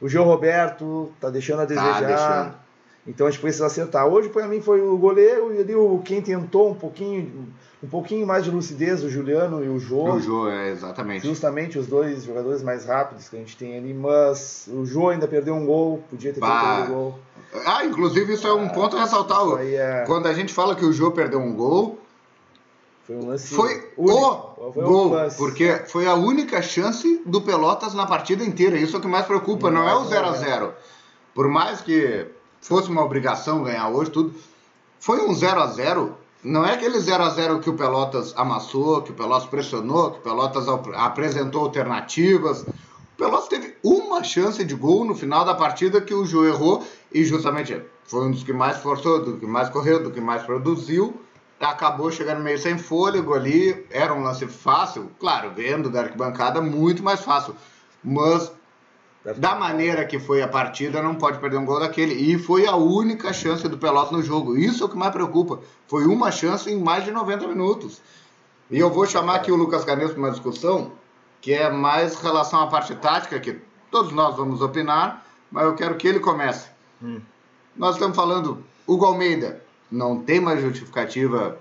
O 0.00 0.08
João 0.08 0.26
Roberto 0.26 1.12
tá 1.20 1.28
deixando 1.28 1.60
a 1.60 1.66
tá 1.66 1.74
desejar. 1.74 2.00
Tá 2.00 2.06
deixando. 2.06 2.54
Então 3.06 3.26
a 3.26 3.30
gente 3.30 3.40
precisa 3.40 3.66
acertar. 3.66 4.06
Hoje, 4.06 4.28
para 4.28 4.46
mim, 4.46 4.60
foi 4.60 4.80
o 4.80 4.96
goleiro 4.96 5.54
e 5.54 5.60
ali 5.60 5.74
o, 5.74 5.98
quem 6.04 6.20
tentou 6.20 6.70
um 6.70 6.74
pouquinho 6.74 7.48
um 7.82 7.86
pouquinho 7.86 8.26
mais 8.26 8.44
de 8.44 8.50
lucidez, 8.50 9.04
o 9.04 9.08
Juliano 9.08 9.64
e 9.64 9.68
o 9.68 9.78
Jô. 9.78 10.12
O 10.12 10.20
Jô, 10.20 10.48
é, 10.48 10.70
exatamente. 10.70 11.26
Justamente 11.26 11.78
os 11.78 11.86
dois 11.86 12.24
jogadores 12.24 12.62
mais 12.62 12.84
rápidos 12.84 13.28
que 13.28 13.36
a 13.36 13.38
gente 13.38 13.56
tem 13.56 13.76
ali, 13.76 13.94
mas 13.94 14.68
o 14.72 14.84
Jô 14.84 15.08
ainda 15.08 15.28
perdeu 15.28 15.54
um 15.54 15.64
gol, 15.64 16.02
podia 16.10 16.32
ter 16.32 16.40
perdido 16.40 16.82
um 16.82 16.94
gol. 16.94 17.18
Ah, 17.64 17.84
inclusive 17.84 18.34
isso 18.34 18.46
é 18.46 18.52
um 18.52 18.68
ponto 18.68 18.96
a 18.96 19.00
ressaltar. 19.00 19.42
É... 19.60 20.04
Quando 20.06 20.26
a 20.26 20.34
gente 20.34 20.52
fala 20.52 20.74
que 20.74 20.84
o 20.84 20.92
Jô 20.92 21.12
perdeu 21.12 21.38
um 21.38 21.54
gol, 21.54 21.98
foi 23.04 23.16
um 23.16 23.26
lance 23.28 23.54
foi 23.54 23.74
único. 23.96 24.54
o 24.58 24.72
foi 24.72 24.84
gol, 24.84 25.06
um 25.06 25.10
lance. 25.12 25.38
porque 25.38 25.82
foi 25.86 26.06
a 26.06 26.14
única 26.14 26.60
chance 26.60 27.22
do 27.24 27.40
Pelotas 27.40 27.94
na 27.94 28.04
partida 28.04 28.44
inteira. 28.44 28.76
Isso 28.76 28.96
é 28.96 28.98
o 28.98 29.02
que 29.02 29.08
mais 29.08 29.24
preocupa, 29.24 29.70
não, 29.70 29.82
não 29.82 29.88
é 29.88 29.94
o 29.94 30.04
0 30.04 30.26
a 30.26 30.32
0 30.32 30.74
Por 31.32 31.48
mais 31.48 31.80
que 31.80 32.26
fosse 32.60 32.90
uma 32.90 33.02
obrigação 33.02 33.62
ganhar 33.62 33.88
hoje, 33.88 34.10
tudo, 34.10 34.34
foi 35.00 35.20
um 35.20 35.32
0 35.32 35.60
a 35.60 35.66
0 35.68 36.18
não 36.42 36.64
é 36.64 36.74
aquele 36.74 36.98
0 37.00 37.22
a 37.22 37.30
0 37.30 37.58
que 37.60 37.70
o 37.70 37.74
Pelotas 37.74 38.32
amassou, 38.36 39.02
que 39.02 39.10
o 39.10 39.14
Pelotas 39.14 39.48
pressionou, 39.48 40.12
que 40.12 40.18
o 40.18 40.22
Pelotas 40.22 40.66
apresentou 40.94 41.62
alternativas. 41.62 42.62
O 42.62 43.16
Pelotas 43.16 43.48
teve 43.48 43.76
uma 43.82 44.22
chance 44.22 44.64
de 44.64 44.74
gol 44.74 45.04
no 45.04 45.14
final 45.14 45.44
da 45.44 45.54
partida 45.54 46.00
que 46.00 46.14
o 46.14 46.24
Jô 46.24 46.44
errou 46.44 46.86
e 47.12 47.24
justamente 47.24 47.82
foi 48.04 48.26
um 48.26 48.30
dos 48.30 48.44
que 48.44 48.52
mais 48.52 48.78
forçou, 48.78 49.22
do 49.22 49.36
que 49.36 49.46
mais 49.46 49.68
correu, 49.68 50.02
do 50.02 50.10
que 50.10 50.20
mais 50.20 50.42
produziu. 50.42 51.20
Acabou 51.60 52.10
chegando 52.12 52.40
meio 52.40 52.58
sem 52.58 52.78
fôlego 52.78 53.34
ali, 53.34 53.84
era 53.90 54.14
um 54.14 54.22
lance 54.22 54.46
fácil, 54.46 55.10
claro, 55.18 55.50
vendo 55.54 55.90
da 55.90 56.02
arquibancada, 56.02 56.60
muito 56.60 57.02
mais 57.02 57.20
fácil. 57.20 57.56
Mas 58.02 58.52
da 59.36 59.54
maneira 59.54 60.04
que 60.04 60.18
foi 60.18 60.42
a 60.42 60.48
partida, 60.48 61.02
não 61.02 61.14
pode 61.14 61.38
perder 61.38 61.58
um 61.58 61.64
gol 61.64 61.80
daquele. 61.80 62.14
E 62.14 62.38
foi 62.38 62.66
a 62.66 62.76
única 62.76 63.32
chance 63.32 63.68
do 63.68 63.76
Pelotas 63.76 64.12
no 64.12 64.22
jogo. 64.22 64.56
Isso 64.56 64.82
é 64.82 64.86
o 64.86 64.88
que 64.88 64.96
mais 64.96 65.12
preocupa. 65.12 65.60
Foi 65.86 66.06
uma 66.06 66.30
chance 66.30 66.70
em 66.70 66.80
mais 66.80 67.04
de 67.04 67.10
90 67.10 67.48
minutos. 67.48 68.00
E 68.70 68.78
eu 68.78 68.90
vou 68.90 69.06
chamar 69.06 69.36
aqui 69.36 69.50
o 69.50 69.56
Lucas 69.56 69.84
Caneso 69.84 70.12
para 70.12 70.22
uma 70.22 70.30
discussão 70.30 70.92
que 71.40 71.52
é 71.52 71.70
mais 71.70 72.16
relação 72.16 72.60
à 72.60 72.66
parte 72.66 72.94
tática, 72.96 73.38
que 73.38 73.60
todos 73.90 74.12
nós 74.12 74.36
vamos 74.36 74.60
opinar, 74.60 75.24
mas 75.50 75.64
eu 75.64 75.74
quero 75.74 75.96
que 75.96 76.06
ele 76.06 76.20
comece. 76.20 76.68
Hum. 77.02 77.20
Nós 77.76 77.94
estamos 77.94 78.16
falando, 78.16 78.64
Hugo 78.86 79.04
Almeida 79.04 79.62
não 79.90 80.20
tem 80.20 80.40
mais 80.40 80.60
justificativa 80.60 81.58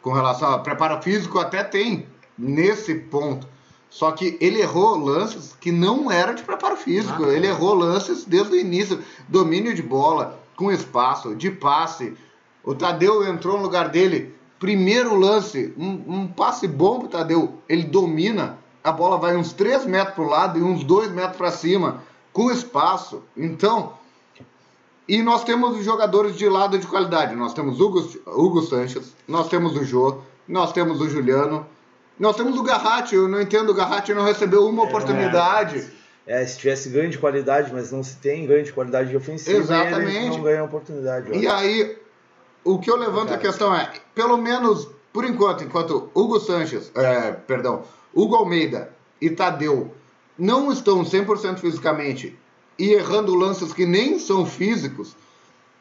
com 0.00 0.12
relação 0.12 0.52
a 0.52 0.58
preparo 0.60 1.02
físico, 1.02 1.38
até 1.38 1.62
tem 1.62 2.06
nesse 2.38 2.94
ponto. 2.94 3.46
Só 3.90 4.12
que 4.12 4.38
ele 4.40 4.60
errou 4.60 4.96
lances 4.96 5.56
que 5.60 5.72
não 5.72 6.10
era 6.10 6.32
de 6.32 6.44
preparo 6.44 6.76
físico. 6.76 7.24
Ah, 7.24 7.28
ele 7.28 7.48
errou 7.48 7.74
lances 7.74 8.24
desde 8.24 8.54
o 8.54 8.58
início. 8.58 9.00
Domínio 9.28 9.74
de 9.74 9.82
bola, 9.82 10.40
com 10.56 10.70
espaço, 10.70 11.34
de 11.34 11.50
passe. 11.50 12.16
O 12.62 12.74
Tadeu 12.74 13.26
entrou 13.26 13.56
no 13.56 13.64
lugar 13.64 13.88
dele. 13.88 14.32
Primeiro 14.60 15.16
lance, 15.16 15.74
um, 15.76 16.02
um 16.06 16.28
passe 16.28 16.68
bom 16.68 17.00
pro 17.00 17.08
Tadeu. 17.08 17.54
Ele 17.68 17.82
domina. 17.82 18.58
A 18.82 18.92
bola 18.92 19.18
vai 19.18 19.36
uns 19.36 19.52
3 19.52 19.84
metros 19.86 20.14
pro 20.14 20.28
lado 20.28 20.58
e 20.58 20.62
uns 20.62 20.84
2 20.84 21.10
metros 21.10 21.36
para 21.36 21.50
cima. 21.50 22.02
Com 22.32 22.50
espaço. 22.50 23.24
Então, 23.36 23.94
e 25.10 25.24
nós 25.24 25.42
temos 25.42 25.76
os 25.76 25.84
jogadores 25.84 26.36
de 26.36 26.48
lado 26.48 26.78
de 26.78 26.86
qualidade. 26.86 27.34
Nós 27.34 27.52
temos 27.52 27.80
Hugo, 27.80 28.08
Hugo 28.24 28.62
Sanches, 28.62 29.12
nós 29.26 29.48
temos 29.48 29.76
o 29.76 29.84
Jô, 29.84 30.18
nós 30.46 30.72
temos 30.72 31.00
o 31.00 31.08
Juliano, 31.08 31.66
nós 32.20 32.36
temos 32.36 32.56
o 32.56 32.62
Garratti. 32.62 33.14
Eu 33.14 33.26
não 33.26 33.40
entendo, 33.40 33.70
o 33.70 33.74
Garratti 33.74 34.14
não 34.14 34.22
recebeu 34.22 34.66
uma 34.66 34.84
é, 34.84 34.86
oportunidade. 34.86 35.90
É, 36.26 36.46
se 36.46 36.58
tivesse 36.58 36.88
ganho 36.90 37.10
de 37.10 37.18
qualidade, 37.18 37.72
mas 37.72 37.90
não 37.90 38.04
se 38.04 38.16
tem 38.16 38.46
ganho 38.46 38.62
de 38.62 38.72
qualidade 38.72 39.08
de 39.08 39.16
ofensiva, 39.16 39.58
Exatamente. 39.58 40.36
não 40.36 40.42
ganha 40.42 40.62
oportunidade. 40.62 41.36
E 41.36 41.48
aí, 41.48 41.98
o 42.62 42.78
que 42.78 42.88
eu 42.88 42.96
levanto 42.96 43.34
a 43.34 43.38
questão 43.38 43.74
é, 43.74 43.90
pelo 44.14 44.36
menos 44.36 44.88
por 45.12 45.24
enquanto, 45.24 45.64
enquanto 45.64 46.10
Hugo 46.14 46.38
Sanches, 46.38 46.92
é, 46.94 47.32
perdão, 47.32 47.82
Hugo 48.14 48.36
Almeida 48.36 48.92
e 49.20 49.28
Tadeu 49.30 49.92
não 50.38 50.70
estão 50.70 51.02
100% 51.02 51.58
fisicamente 51.58 52.38
e 52.78 52.92
errando 52.92 53.34
lances 53.34 53.72
que 53.72 53.84
nem 53.84 54.18
são 54.18 54.46
físicos, 54.46 55.16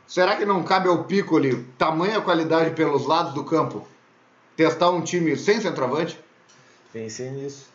será 0.08 0.36
que 0.36 0.46
não 0.46 0.64
cabe 0.64 0.90
ao 0.90 1.04
Piccoli 1.04 1.64
tamanha 1.78 2.22
qualidade 2.22 2.72
pelos 2.72 3.06
lados 3.06 3.34
do 3.34 3.44
campo 3.44 3.88
testar 4.56 4.90
um 4.90 5.02
time 5.02 5.38
sem 5.38 5.62
centroavante? 5.62 6.20
Pensei 6.92 7.30
nisso. 7.32 7.70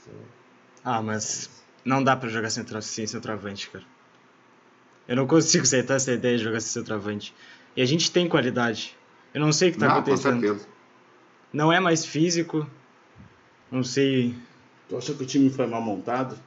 Ah, 0.85 1.00
mas 1.00 1.50
não 1.85 2.03
dá 2.03 2.16
para 2.16 2.29
jogar 2.29 2.50
sem 2.50 3.07
centroavante, 3.07 3.70
cara. 3.70 3.85
Eu 5.07 5.16
não 5.16 5.27
consigo 5.27 5.64
aceitar 5.64 5.94
essa 5.94 6.12
ideia 6.12 6.37
de 6.37 6.44
jogar 6.44 6.61
sem 6.61 6.83
centroavante. 6.83 7.35
E 7.77 7.83
a 7.83 7.87
gente 7.87 8.11
tem 8.11 8.29
qualidade. 8.29 8.96
Eu 9.33 9.40
não 9.40 9.53
sei 9.53 9.70
o 9.70 9.72
que 9.72 9.79
tá 9.79 9.88
não, 9.88 9.96
acontecendo. 9.96 10.35
Com 10.35 10.40
certeza. 10.40 10.68
Não 11.53 11.72
é 11.72 11.79
mais 11.79 12.05
físico. 12.05 12.68
Não 13.70 13.83
sei. 13.83 14.35
Tu 14.88 14.96
acha 14.96 15.14
que 15.14 15.22
o 15.22 15.27
time 15.27 15.50
foi 15.50 15.66
mal 15.66 15.81
montado 15.81 16.38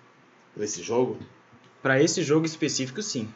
para 0.53 0.63
esse 0.63 0.81
jogo? 0.81 1.19
Para 1.81 2.01
esse 2.01 2.23
jogo 2.23 2.45
específico, 2.45 3.01
sim. 3.01 3.31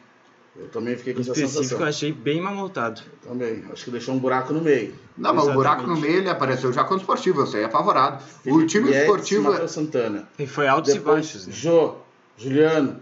Eu 0.54 0.68
também 0.68 0.96
fiquei 0.96 1.14
com 1.14 1.20
essa 1.20 1.30
específico 1.30 1.62
sensação. 1.62 1.80
eu 1.80 1.88
achei 1.88 2.12
bem 2.12 2.40
mal 2.40 2.54
montado. 2.54 3.00
Eu 3.22 3.30
também. 3.30 3.64
Acho 3.72 3.84
que 3.84 3.90
deixou 3.90 4.14
um 4.14 4.18
buraco 4.18 4.52
no 4.52 4.60
meio. 4.60 4.94
Não, 5.16 5.32
mas 5.32 5.46
o 5.46 5.52
buraco 5.52 5.86
no 5.86 5.96
meio 5.96 6.18
ele 6.18 6.28
apareceu 6.28 6.72
já 6.72 6.84
com 6.84 6.94
o 6.94 6.96
esportivo, 6.98 7.40
eu 7.40 7.46
sei, 7.46 7.64
é 7.64 7.68
favorado. 7.70 8.22
o 8.46 8.66
time 8.66 8.88
Guedes, 8.88 9.02
esportivo. 9.02 9.52
É... 9.52 9.66
Santana. 9.66 10.28
E 10.38 10.46
foi 10.46 10.68
altos 10.68 10.92
Depois, 10.92 11.12
e 11.12 11.20
baixos. 11.20 11.46
Né? 11.46 11.52
Jô, 11.54 11.94
Juliano, 12.36 13.00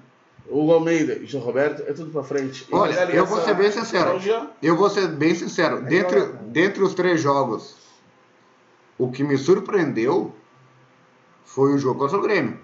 Hugo 0.49 0.73
Almeida 0.73 1.15
e 1.15 1.27
João 1.27 1.43
Roberto, 1.43 1.83
é 1.89 1.93
tudo 1.93 2.13
pra 2.13 2.23
frente. 2.23 2.67
E 2.71 2.75
Olha, 2.75 2.95
eu 3.11 3.27
vou 3.27 3.43
ser 3.43 3.55
bem 3.55 3.73
sincero. 3.73 4.21
Eu 4.63 4.77
vou 4.77 4.89
ser 4.89 5.09
bem 5.09 5.35
sincero. 5.35 5.79
É 5.79 5.83
dentre, 5.83 6.21
dentre 6.45 6.83
os 6.85 6.95
três 6.95 7.21
jogos, 7.21 7.75
o 8.97 9.11
que 9.11 9.25
me 9.25 9.37
surpreendeu 9.37 10.33
foi 11.45 11.75
o 11.75 11.79
jogo 11.79 11.99
contra 11.99 12.17
o 12.17 12.23
Grêmio. 12.23 12.61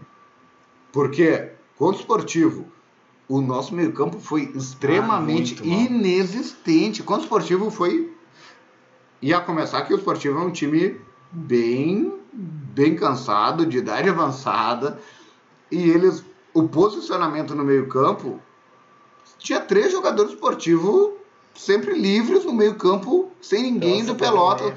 Porque 0.93 1.57
Contra 1.77 1.99
o 1.99 2.01
esportivo, 2.01 2.67
o 3.29 3.41
nosso 3.41 3.75
meio-campo 3.75 4.21
foi 4.21 4.53
extremamente 4.55 5.57
ah, 5.61 5.67
inexistente. 5.67 7.03
Contra 7.03 7.23
o 7.23 7.25
esportivo 7.25 7.71
foi. 7.71 8.13
Ia 9.21 9.41
começar 9.41 9.83
que 9.83 9.93
o 9.93 9.97
esportivo 9.97 10.39
é 10.39 10.43
um 10.43 10.51
time 10.51 11.01
bem, 11.33 12.13
bem 12.33 12.95
cansado, 12.95 13.67
de 13.67 13.79
idade 13.79 14.09
avançada. 14.09 15.01
E 15.71 15.91
eles. 15.91 16.25
O 16.55 16.67
posicionamento 16.69 17.55
no 17.55 17.63
meio-campo 17.63 18.41
tinha 19.39 19.61
três 19.61 19.93
jogadores 19.93 20.33
esportivos 20.33 21.11
sempre 21.55 21.99
livres 21.99 22.45
no 22.45 22.53
meio-campo, 22.53 23.31
sem 23.41 23.63
ninguém 23.63 24.05
do 24.05 24.15
pelota. 24.15 24.77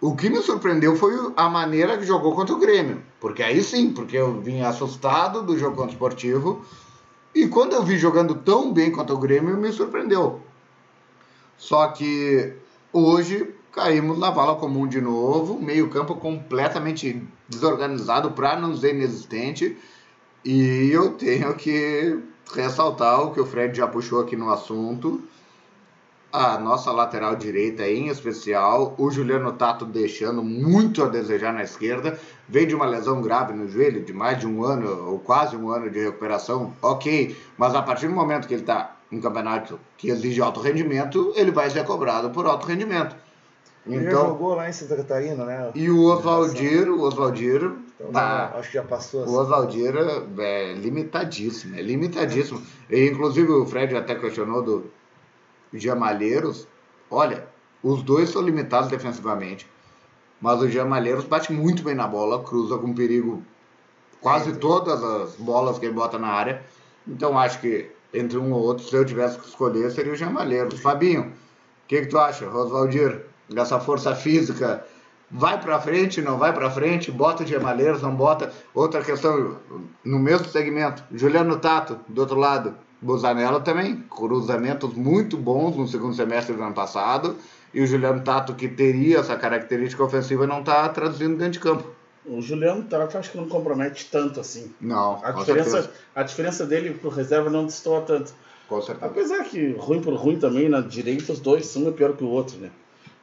O 0.00 0.16
que 0.16 0.28
me 0.28 0.38
surpreendeu 0.42 0.96
foi 0.96 1.14
a 1.36 1.48
maneira 1.48 1.96
que 1.96 2.04
jogou 2.04 2.34
contra 2.34 2.54
o 2.54 2.58
Grêmio. 2.58 3.02
Porque 3.20 3.42
aí 3.42 3.62
sim, 3.62 3.92
porque 3.92 4.16
eu 4.16 4.40
vim 4.40 4.60
assustado 4.60 5.42
do 5.42 5.56
jogo 5.56 5.76
contra 5.76 5.90
o 5.90 5.92
Esportivo. 5.92 6.64
E 7.34 7.48
quando 7.48 7.72
eu 7.72 7.82
vi 7.82 7.96
jogando 7.96 8.34
tão 8.34 8.72
bem 8.72 8.90
contra 8.90 9.14
o 9.14 9.18
Grêmio, 9.18 9.56
me 9.56 9.72
surpreendeu. 9.72 10.40
Só 11.56 11.88
que 11.88 12.54
hoje 12.92 13.54
caímos 13.72 14.18
na 14.18 14.30
vala 14.30 14.56
comum 14.56 14.86
de 14.86 15.00
novo, 15.00 15.60
meio 15.60 15.88
campo 15.88 16.14
completamente 16.16 17.22
desorganizado, 17.48 18.32
para 18.32 18.58
não 18.58 18.72
dizer 18.72 18.94
inexistente. 18.94 19.76
E 20.44 20.90
eu 20.92 21.12
tenho 21.14 21.54
que 21.54 22.18
ressaltar 22.54 23.22
o 23.22 23.32
que 23.32 23.40
o 23.40 23.46
Fred 23.46 23.76
já 23.76 23.86
puxou 23.86 24.20
aqui 24.20 24.36
no 24.36 24.50
assunto 24.50 25.22
a 26.32 26.58
nossa 26.58 26.90
lateral 26.90 27.36
direita 27.36 27.86
em 27.86 28.08
especial, 28.08 28.94
o 28.96 29.10
Juliano 29.10 29.52
Tato 29.52 29.84
deixando 29.84 30.42
muito 30.42 31.04
a 31.04 31.08
desejar 31.08 31.52
na 31.52 31.62
esquerda, 31.62 32.18
vem 32.48 32.66
de 32.66 32.74
uma 32.74 32.86
lesão 32.86 33.20
grave 33.20 33.52
no 33.52 33.68
joelho, 33.68 34.02
de 34.02 34.14
mais 34.14 34.38
de 34.38 34.46
um 34.46 34.64
ano 34.64 35.10
ou 35.10 35.18
quase 35.18 35.54
um 35.54 35.70
ano 35.70 35.90
de 35.90 36.00
recuperação, 36.00 36.72
ok, 36.80 37.36
mas 37.58 37.74
a 37.74 37.82
partir 37.82 38.08
do 38.08 38.14
momento 38.14 38.48
que 38.48 38.54
ele 38.54 38.62
está 38.62 38.96
em 39.10 39.20
campeonato 39.20 39.78
que 39.98 40.08
exige 40.08 40.40
alto 40.40 40.60
rendimento, 40.60 41.34
ele 41.36 41.50
vai 41.50 41.68
ser 41.68 41.84
cobrado 41.84 42.30
por 42.30 42.46
alto 42.46 42.66
rendimento. 42.66 43.14
Então, 43.86 44.00
ele 44.00 44.10
jogou 44.10 44.54
lá 44.54 44.68
em 44.68 44.72
Santa 44.72 44.96
Catarina, 44.96 45.44
né? 45.44 45.70
E 45.74 45.90
o 45.90 46.04
Oswaldir, 46.04 46.88
o 46.88 47.02
Oswaldir, 47.02 47.72
então, 47.96 48.12
tá, 48.12 48.54
acho 48.56 48.68
que 48.68 48.74
já 48.74 48.82
passou. 48.84 49.24
Assim. 49.24 49.32
O 49.32 49.34
Oswaldir 49.34 49.92
é 50.38 50.72
limitadíssimo, 50.74 51.76
é 51.76 51.82
limitadíssimo. 51.82 52.62
E, 52.88 53.08
inclusive 53.08 53.50
o 53.50 53.66
Fred 53.66 53.94
até 53.96 54.14
questionou 54.14 54.62
do 54.62 54.90
Jamalheiros, 55.72 56.66
olha, 57.10 57.46
os 57.82 58.02
dois 58.02 58.30
são 58.30 58.42
limitados 58.42 58.90
defensivamente, 58.90 59.68
mas 60.40 60.60
o 60.60 60.68
Jamalheiros 60.68 61.24
bate 61.24 61.52
muito 61.52 61.82
bem 61.82 61.94
na 61.94 62.06
bola, 62.06 62.42
cruza 62.42 62.76
com 62.78 62.94
perigo 62.94 63.42
quase 64.20 64.54
todas 64.56 65.02
as 65.02 65.36
bolas 65.36 65.78
que 65.78 65.86
ele 65.86 65.94
bota 65.94 66.18
na 66.18 66.28
área. 66.28 66.62
Então 67.06 67.38
acho 67.38 67.60
que 67.60 67.90
entre 68.14 68.38
um 68.38 68.52
ou 68.52 68.62
outro, 68.62 68.84
se 68.84 68.94
eu 68.94 69.04
tivesse 69.04 69.38
que 69.38 69.48
escolher, 69.48 69.90
seria 69.90 70.12
o 70.12 70.16
Jamalheiros. 70.16 70.80
Fabinho, 70.80 71.22
o 71.22 71.32
que, 71.88 72.02
que 72.02 72.06
tu 72.06 72.18
acha, 72.18 72.48
Rosvaldir? 72.48 73.26
Dessa 73.48 73.80
força 73.80 74.14
física, 74.14 74.86
vai 75.32 75.58
para 75.58 75.80
frente, 75.80 76.20
não 76.20 76.36
vai 76.36 76.52
para 76.52 76.70
frente, 76.70 77.10
bota 77.10 77.46
Gemalheiros, 77.46 78.02
não 78.02 78.14
bota. 78.14 78.52
Outra 78.74 79.02
questão, 79.02 79.56
no 80.04 80.18
mesmo 80.18 80.46
segmento, 80.48 81.02
Juliano 81.12 81.56
Tato, 81.58 81.98
do 82.06 82.20
outro 82.20 82.38
lado, 82.38 82.74
Busanello 83.00 83.60
também, 83.60 84.04
cruzamentos 84.10 84.92
muito 84.94 85.36
bons 85.36 85.76
no 85.76 85.88
segundo 85.88 86.14
semestre 86.14 86.54
do 86.54 86.62
ano 86.62 86.74
passado. 86.74 87.36
E 87.74 87.80
o 87.80 87.86
Juliano 87.86 88.20
Tato, 88.20 88.54
que 88.54 88.68
teria 88.68 89.20
essa 89.20 89.34
característica 89.34 90.04
ofensiva, 90.04 90.46
não 90.46 90.60
está 90.60 90.86
traduzindo 90.90 91.38
dentro 91.38 91.52
de 91.52 91.60
campo. 91.60 91.84
O 92.26 92.40
Juliano 92.40 92.84
Tato 92.84 93.16
acho 93.16 93.30
que 93.30 93.38
não 93.38 93.48
compromete 93.48 94.08
tanto 94.10 94.38
assim. 94.38 94.72
Não. 94.78 95.18
A, 95.24 95.32
diferença, 95.32 95.90
a 96.14 96.22
diferença 96.22 96.66
dele 96.66 96.90
pro 96.90 97.08
reserva 97.08 97.48
não 97.48 97.64
destoa 97.64 98.02
tanto. 98.02 98.34
Com 98.68 98.80
certeza. 98.80 99.06
Apesar 99.06 99.44
que 99.44 99.72
ruim 99.72 100.02
por 100.02 100.14
ruim 100.14 100.38
também, 100.38 100.68
na 100.68 100.82
direita 100.82 101.32
os 101.32 101.40
dois, 101.40 101.74
um 101.74 101.88
é 101.88 101.92
pior 101.92 102.12
que 102.12 102.22
o 102.22 102.28
outro, 102.28 102.58
né? 102.58 102.70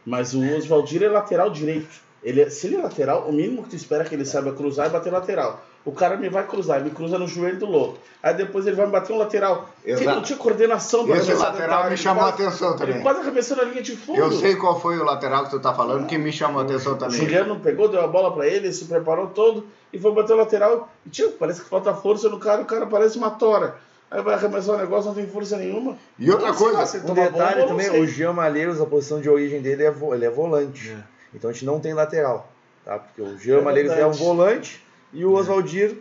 Mas 0.06 0.34
o 0.34 0.42
Oswaldir 0.58 1.04
é 1.04 1.10
lateral 1.10 1.50
direito. 1.50 2.10
Ele, 2.22 2.42
é, 2.42 2.50
se 2.50 2.68
ele 2.68 2.76
é 2.76 2.82
lateral, 2.82 3.30
o 3.30 3.32
mínimo 3.32 3.64
que 3.64 3.70
tu 3.70 3.76
espera 3.76 4.04
é 4.04 4.06
que 4.06 4.14
ele 4.14 4.26
saiba 4.26 4.52
cruzar 4.52 4.88
e 4.88 4.90
bater 4.90 5.12
lateral. 5.12 5.62
O 5.86 5.94
cara 5.94 6.18
me 6.18 6.28
vai 6.30 6.46
cruzar, 6.46 6.82
ele 6.82 6.90
cruza 6.90 7.18
no 7.18 7.26
joelho 7.26 7.58
do 7.58 7.66
louco. 7.66 7.98
Aí 8.22 8.34
depois 8.34 8.68
ele 8.68 8.76
vai 8.76 8.86
me 8.86 8.92
bater 8.92 9.14
um 9.14 9.18
lateral. 9.18 9.70
Exato. 9.86 10.04
Ele 10.04 10.16
não 10.16 10.22
tinha 10.22 10.38
coordenação 10.38 11.08
para 11.08 11.18
Esse 11.18 11.34
lateral 11.34 11.90
me 11.90 11.96
chamou 11.96 12.26
a 12.26 12.30
atenção 12.30 12.76
também. 12.76 12.96
Ele 12.96 13.04
quase 13.04 13.22
arremessou 13.22 13.56
na 13.56 13.64
linha 13.64 13.82
de 13.82 13.96
fundo. 13.96 14.20
Eu 14.20 14.32
sei 14.34 14.58
qual 14.58 14.80
foi 14.80 15.00
o 15.00 15.06
lateral 15.06 15.46
que 15.46 15.52
tu 15.52 15.60
tá 15.60 15.74
falando 15.74 16.06
que 16.06 16.18
me 16.18 16.34
chamou 16.34 16.62
a 16.62 16.66
atenção 16.66 16.98
também. 16.98 17.18
O 17.18 17.22
Juliano 17.22 17.60
pegou, 17.62 17.88
deu 17.88 18.02
a 18.02 18.08
bola 18.08 18.34
para 18.34 18.46
ele, 18.46 18.72
se 18.74 18.86
preparou 18.86 19.28
todo 19.28 19.66
e 19.94 19.98
foi 19.98 20.12
bater 20.12 20.34
o 20.34 20.38
lateral. 20.38 20.90
E 21.06 21.10
tio, 21.10 21.32
parece 21.32 21.62
que 21.62 21.70
falta 21.70 21.94
força 21.94 22.28
no 22.28 22.38
cara, 22.40 22.62
o 22.62 22.66
cara 22.66 22.86
parece 22.86 23.18
uma 23.18 23.32
tora. 23.32 23.78
Aí 24.12 24.22
vai 24.22 24.34
arremessar 24.34 24.76
o 24.76 24.78
negócio, 24.78 25.10
não 25.10 25.16
tem 25.16 25.28
força 25.28 25.58
nenhuma. 25.58 25.98
E 26.18 26.32
outra 26.32 26.54
coisa, 26.54 27.06
um 27.08 27.14
detalhe 27.14 27.62
bom, 27.62 27.68
também, 27.68 28.02
o 28.02 28.08
Jean 28.08 28.34
Malheiros, 28.34 28.82
a 28.82 28.86
posição 28.86 29.22
de 29.22 29.30
origem 29.30 29.62
dele 29.62 29.84
é, 29.84 29.92
vo, 29.92 30.16
ele 30.16 30.26
é 30.26 30.30
volante. 30.30 30.92
É. 30.92 30.98
Então 31.34 31.50
a 31.50 31.54
gente 31.54 31.66
não 31.66 31.80
tem 31.80 31.94
lateral. 31.94 32.52
Tá? 32.84 32.98
Porque 32.98 33.22
o 33.22 33.38
Jean 33.38 33.60
é 33.60 33.62
Malheiros 33.62 33.92
é 33.92 34.06
um 34.06 34.12
volante 34.12 34.84
e 35.14 35.24
o 35.26 35.34
Oswaldir 35.34 35.98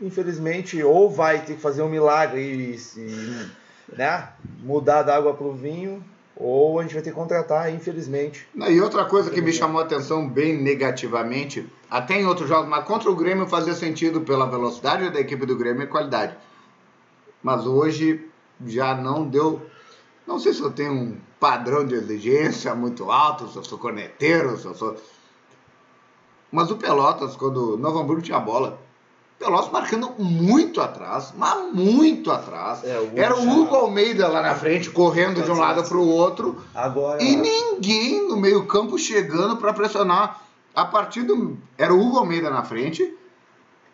infelizmente, 0.00 0.82
ou 0.82 1.10
vai 1.10 1.40
ter 1.40 1.54
que 1.54 1.60
fazer 1.60 1.82
um 1.82 1.88
milagre 1.88 2.40
e, 2.40 3.00
e 3.00 3.96
né, 3.96 4.28
mudar 4.62 5.02
da 5.02 5.16
água 5.16 5.34
para 5.34 5.46
o 5.46 5.52
vinho, 5.52 6.02
ou 6.36 6.78
a 6.78 6.82
gente 6.82 6.94
vai 6.94 7.02
ter 7.02 7.10
que 7.10 7.16
contratar, 7.16 7.72
infelizmente. 7.72 8.46
E 8.68 8.80
outra 8.80 9.04
coisa 9.04 9.30
que 9.30 9.40
me 9.40 9.52
chamou 9.52 9.80
a 9.80 9.84
atenção 9.84 10.28
bem 10.28 10.56
negativamente, 10.56 11.66
até 11.90 12.20
em 12.20 12.26
outros 12.26 12.48
jogos, 12.48 12.68
mas 12.68 12.84
contra 12.84 13.10
o 13.10 13.16
Grêmio 13.16 13.46
fazia 13.46 13.74
sentido 13.74 14.20
pela 14.20 14.46
velocidade 14.46 15.10
da 15.10 15.20
equipe 15.20 15.44
do 15.44 15.56
Grêmio 15.56 15.82
e 15.82 15.86
qualidade. 15.88 16.36
Mas 17.42 17.66
hoje 17.66 18.28
já 18.66 18.94
não 18.94 19.24
deu. 19.24 19.62
Não 20.26 20.38
sei 20.38 20.52
se 20.52 20.60
eu 20.60 20.70
tenho 20.70 20.92
um 20.92 21.16
padrão 21.38 21.86
de 21.86 21.94
exigência 21.94 22.74
muito 22.74 23.10
alto, 23.10 23.48
se 23.48 23.56
eu 23.56 23.64
sou 23.64 23.78
corneteiro, 23.78 24.58
se 24.58 24.66
eu 24.66 24.74
sou. 24.74 24.96
Mas 26.50 26.70
o 26.70 26.76
Pelotas, 26.76 27.36
quando 27.36 27.74
o 27.74 27.76
Novo 27.76 27.98
Hamburgo 27.98 28.22
tinha 28.22 28.38
a 28.38 28.40
bola, 28.40 28.78
Pelotas 29.38 29.70
marcando 29.70 30.10
muito 30.18 30.80
atrás, 30.80 31.32
mas 31.36 31.72
muito 31.72 32.30
atrás. 32.30 32.82
É, 32.82 32.98
o 32.98 33.12
Era 33.14 33.36
o 33.36 33.48
Hugo 33.48 33.74
Almeida 33.76 34.26
lá 34.26 34.42
na 34.42 34.54
frente, 34.54 34.90
correndo 34.90 35.42
de 35.42 35.50
um 35.50 35.58
lado 35.58 35.84
para 35.84 35.96
o 35.96 36.08
outro. 36.08 36.60
Agora... 36.74 37.22
E 37.22 37.36
ninguém 37.36 38.26
no 38.26 38.36
meio-campo 38.36 38.98
chegando 38.98 39.56
para 39.56 39.72
pressionar. 39.72 40.42
A 40.74 40.84
partir 40.84 41.22
do. 41.22 41.56
Era 41.76 41.92
o 41.92 42.00
Hugo 42.00 42.18
Almeida 42.18 42.50
na 42.50 42.62
frente. 42.62 43.16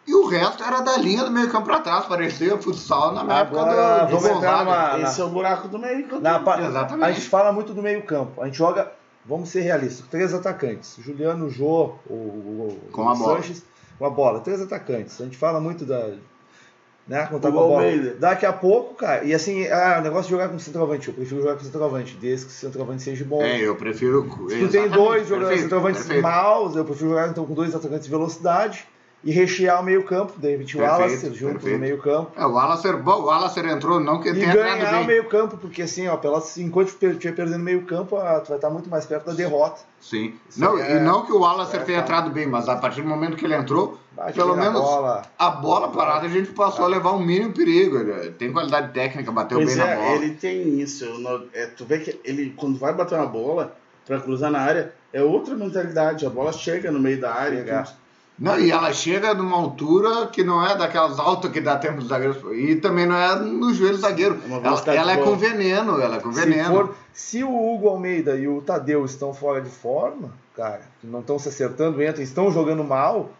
E 0.06 0.14
o 0.14 0.26
resto 0.26 0.62
era 0.62 0.80
da 0.80 0.98
linha 0.98 1.24
do 1.24 1.30
meio 1.30 1.48
campo 1.50 1.66
para 1.66 1.80
trás, 1.80 2.04
parecia 2.04 2.58
futsal 2.58 3.12
na 3.12 3.24
minha 3.24 3.36
Agora, 3.36 3.70
época 3.70 4.04
do, 4.04 4.20
vamos 4.20 4.36
entrar 4.36 4.64
numa, 4.64 5.00
Esse 5.00 5.20
é 5.20 5.24
o 5.24 5.28
buraco 5.30 5.68
do 5.68 5.78
meio 5.78 6.06
campo. 6.06 6.20
Exatamente. 6.60 7.04
A 7.04 7.12
gente 7.12 7.28
fala 7.28 7.52
muito 7.52 7.72
do 7.72 7.82
meio 7.82 8.02
campo. 8.02 8.42
A 8.42 8.44
gente 8.44 8.58
joga, 8.58 8.92
vamos 9.24 9.48
ser 9.48 9.60
realistas, 9.60 10.06
três 10.10 10.34
atacantes. 10.34 10.96
Juliano, 10.98 11.48
Jô, 11.48 11.94
o, 12.06 12.12
o, 12.14 12.78
com 12.92 13.08
a 13.08 13.16
Sanches, 13.16 13.60
bola. 13.60 13.98
com 13.98 14.06
a 14.06 14.10
bola. 14.10 14.40
Três 14.40 14.60
atacantes. 14.60 15.18
A 15.20 15.24
gente 15.24 15.38
fala 15.38 15.58
muito 15.58 15.86
da... 15.86 16.10
Né, 17.06 17.22
tá 17.22 17.26
com 17.26 17.36
a 17.36 17.50
bola. 17.50 17.84
Daqui 18.18 18.46
a 18.46 18.52
pouco, 18.52 18.94
cara, 18.94 19.24
e 19.24 19.34
assim, 19.34 19.66
ah, 19.68 19.98
o 20.00 20.02
negócio 20.02 20.24
de 20.24 20.30
jogar 20.30 20.48
com 20.48 20.58
centroavante, 20.58 21.08
eu 21.08 21.14
prefiro 21.14 21.40
jogar 21.40 21.54
com 21.54 21.60
centroavante, 21.60 22.16
desde 22.18 22.46
que 22.46 22.52
o 22.52 22.54
centroavante 22.54 23.02
seja 23.02 23.24
bom. 23.24 23.42
É, 23.42 23.60
eu 23.60 23.76
prefiro. 23.76 24.26
Se 24.48 24.58
tu 24.58 24.68
tem 24.68 24.88
dois 24.88 25.28
jogadores 25.28 25.60
centroavantes 25.60 26.20
maus, 26.20 26.76
eu 26.76 26.84
prefiro 26.84 27.10
jogar 27.10 27.28
então 27.28 27.44
com 27.44 27.52
dois 27.52 27.74
atacantes 27.74 28.04
de 28.04 28.10
velocidade 28.10 28.86
e 29.24 29.32
rechear 29.32 29.80
o 29.80 29.84
meio-campo, 29.84 30.34
David 30.36 30.76
Wallace 30.76 31.34
junto 31.34 31.54
perfeito. 31.54 31.74
no 31.74 31.78
meio-campo. 31.78 32.32
É, 32.36 32.44
o 32.44 32.52
Wallace, 32.52 32.92
bom, 32.92 33.22
o 33.22 33.24
Wallace 33.24 33.58
entrou, 33.60 33.98
não 33.98 34.20
que 34.20 34.28
ele 34.28 34.40
tenha 34.40 34.54
ganhar 34.54 35.00
o 35.00 35.06
meio-campo, 35.06 35.56
porque 35.56 35.82
assim, 35.82 36.06
ó, 36.08 36.16
Pelotas, 36.16 36.58
enquanto 36.58 36.88
estiver 36.88 37.34
perdendo 37.34 37.60
o 37.60 37.64
meio-campo, 37.64 38.16
tu 38.16 38.48
vai 38.48 38.56
estar 38.56 38.70
muito 38.70 38.90
mais 38.90 39.06
perto 39.06 39.26
da 39.26 39.32
derrota. 39.32 39.80
Sim. 39.98 40.34
não, 40.58 40.78
é, 40.78 40.96
e 40.96 41.00
não 41.00 41.24
que 41.24 41.32
o 41.32 41.40
Wallace 41.40 41.74
é, 41.74 41.78
tenha 41.80 42.00
entrado 42.00 42.30
bem, 42.30 42.46
mas 42.46 42.68
a 42.68 42.76
partir 42.76 43.00
do 43.00 43.08
momento 43.08 43.36
que 43.36 43.46
ele 43.46 43.54
entrou, 43.54 43.98
pelo 44.34 44.54
menos 44.54 44.80
a 44.80 44.84
bola, 44.84 45.22
a 45.38 45.50
bola 45.50 45.88
parada 45.88 46.26
a 46.26 46.28
gente 46.28 46.50
passou 46.50 46.84
a 46.84 46.88
levar 46.88 47.12
um 47.12 47.24
mínimo 47.24 47.54
perigo. 47.54 47.96
Ele 47.96 48.30
tem 48.32 48.52
qualidade 48.52 48.92
técnica, 48.92 49.32
bateu 49.32 49.58
pois 49.58 49.74
bem 49.74 49.82
é, 49.82 49.86
na 49.86 50.02
bola. 50.02 50.16
Ele 50.16 50.34
tem 50.34 50.80
isso. 50.80 51.06
É, 51.54 51.66
tu 51.66 51.86
vê 51.86 51.98
que 51.98 52.20
ele, 52.22 52.52
quando 52.56 52.78
vai 52.78 52.92
bater 52.92 53.14
uma 53.14 53.26
bola 53.26 53.74
para 54.06 54.20
cruzar 54.20 54.50
na 54.50 54.60
área, 54.60 54.92
é 55.12 55.22
outra 55.22 55.54
mentalidade. 55.54 56.26
A 56.26 56.30
bola 56.30 56.52
chega 56.52 56.92
no 56.92 57.00
meio 57.00 57.20
da 57.20 57.32
área. 57.32 57.86
Não, 58.36 58.58
e 58.58 58.70
ela 58.70 58.92
chega 58.92 59.32
numa 59.32 59.56
altura 59.56 60.26
que 60.26 60.42
não 60.42 60.64
é 60.64 60.76
daquelas 60.76 61.20
altas 61.20 61.52
que 61.52 61.60
dá 61.60 61.76
tempo 61.76 62.00
do 62.00 62.08
zagueiro. 62.08 62.54
E 62.54 62.76
também 62.76 63.06
não 63.06 63.16
é 63.16 63.36
no 63.36 63.72
joelho 63.72 63.94
do 63.94 64.00
zagueiro. 64.00 64.40
É 64.50 64.66
ela, 64.66 64.94
ela 64.94 65.12
é 65.12 65.16
com 65.18 65.36
veneno, 65.36 66.00
ela 66.00 66.16
é 66.16 66.20
com 66.20 66.32
veneno. 66.32 66.64
Se, 66.64 66.70
for, 66.70 66.94
se, 67.12 67.44
o 67.44 67.74
Hugo 67.74 67.88
Almeida 67.88 68.34
e 68.36 68.48
o 68.48 68.60
Tadeu 68.60 69.04
estão 69.04 69.32
fora 69.32 69.60
de 69.60 69.70
forma, 69.70 70.32
cara, 70.56 70.82
que 71.00 71.06
não 71.06 71.20
estão 71.20 71.38
se 71.38 71.48
acertando, 71.48 72.02
entram, 72.02 72.24
estão 72.24 72.50
jogando 72.50 72.82
mal, 72.82 73.30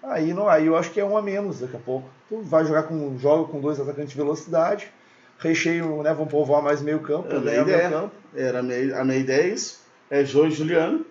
aí 0.00 0.32
não, 0.32 0.48
aí 0.48 0.66
eu 0.66 0.76
acho 0.76 0.92
que 0.92 1.00
é 1.00 1.04
um 1.04 1.16
a 1.16 1.22
menos 1.22 1.58
daqui 1.58 1.76
a 1.76 1.80
pouco. 1.80 2.08
Tu 2.28 2.40
vai 2.42 2.64
jogar 2.64 2.84
com 2.84 3.18
joga 3.18 3.50
com 3.50 3.60
dois 3.60 3.80
atacantes 3.80 4.10
de 4.10 4.16
velocidade, 4.16 4.92
recheio, 5.40 6.04
né? 6.04 6.14
Vão 6.14 6.26
povoar 6.26 6.62
mais 6.62 6.80
meio 6.80 7.00
campo, 7.00 7.26
era 7.28 7.38
a 7.38 7.40
minha 7.40 7.62
ideia. 7.62 7.90
Campo. 7.90 8.12
Era 8.32 8.58
a 8.60 8.62
minha, 8.62 9.00
a 9.00 9.04
minha 9.04 9.18
ideia 9.18 9.42
é 9.42 9.48
isso. 9.48 9.80
É 10.08 10.24
Jô 10.24 10.46
e 10.46 10.52
Juliano 10.52 11.04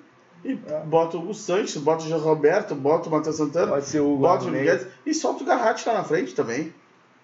e 0.45 0.53
bota 0.85 1.17
o 1.17 1.21
Hugo 1.21 1.33
Santos, 1.33 1.75
bota 1.77 2.05
o 2.05 2.07
João 2.07 2.21
Roberto, 2.21 2.75
bota 2.75 3.09
o 3.09 3.11
Matheus 3.11 3.35
Santana, 3.35 3.71
Pode 3.73 3.85
ser 3.85 3.99
o 3.99 4.15
bota 4.15 4.45
o 4.45 4.51
Miguel 4.51 4.85
e 5.05 5.13
solta 5.13 5.43
o 5.43 5.45
Garratti 5.45 5.87
lá 5.87 5.95
na 5.95 6.03
frente 6.03 6.35
também. 6.35 6.73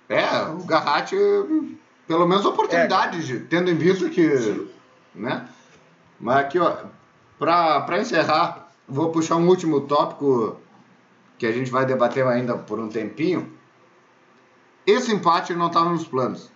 É, 0.09 0.43
o 0.49 0.63
Garratti, 0.63 1.15
pelo 2.07 2.27
menos 2.27 2.45
oportunidade, 2.45 3.37
é. 3.37 3.39
tendo 3.47 3.69
em 3.69 3.75
vista 3.75 4.09
que. 4.09 4.37
Sim. 4.37 4.67
Né? 5.13 5.47
Mas 6.19 6.37
aqui, 6.37 6.59
ó, 6.59 6.77
para 7.37 7.99
encerrar, 7.99 8.71
vou 8.87 9.09
puxar 9.09 9.35
um 9.35 9.47
último 9.47 9.81
tópico 9.81 10.57
que 11.37 11.45
a 11.45 11.51
gente 11.51 11.71
vai 11.71 11.85
debater 11.85 12.25
ainda 12.25 12.57
por 12.57 12.79
um 12.79 12.89
tempinho. 12.89 13.51
Esse 14.85 15.13
empate 15.13 15.53
não 15.53 15.67
estava 15.67 15.89
nos 15.89 16.07
planos. 16.07 16.51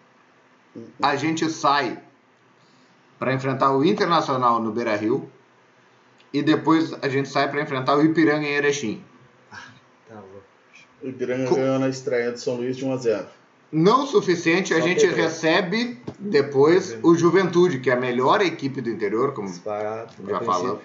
A 1.02 1.16
gente 1.16 1.50
sai 1.50 2.00
para 3.18 3.34
enfrentar 3.34 3.72
o 3.72 3.86
Internacional 3.86 4.62
no 4.62 4.72
Beira 4.72 4.96
Rio 4.96 5.30
e 6.36 6.44
depois 6.44 6.94
a 7.02 7.08
gente 7.08 7.30
sai 7.30 7.50
para 7.50 7.62
enfrentar 7.62 7.96
o 7.96 8.04
Ipiranga 8.04 8.46
em 8.46 8.56
Erechim. 8.56 9.02
Tá 10.10 10.22
o 11.02 11.08
Ipiranga 11.08 11.48
Com... 11.48 11.56
ganhou 11.56 11.80
na 11.80 11.88
estreia 11.88 12.34
de 12.34 12.42
São 12.42 12.56
Luís 12.56 12.76
de 12.76 12.84
1 12.84 12.92
a 12.92 12.98
0. 12.98 13.26
Não 13.72 14.06
suficiente, 14.06 14.74
Só 14.74 14.80
a 14.80 14.82
gente 14.82 15.06
recebe 15.06 15.98
depois 16.20 16.98
o 17.02 17.16
Juventude, 17.16 17.80
que 17.80 17.90
é 17.90 17.94
a 17.94 18.00
melhor 18.00 18.42
equipe 18.42 18.82
do 18.82 18.90
interior, 18.90 19.34
como 19.34 19.48
Disparado, 19.48 20.14
já 20.28 20.40
falamos. 20.42 20.82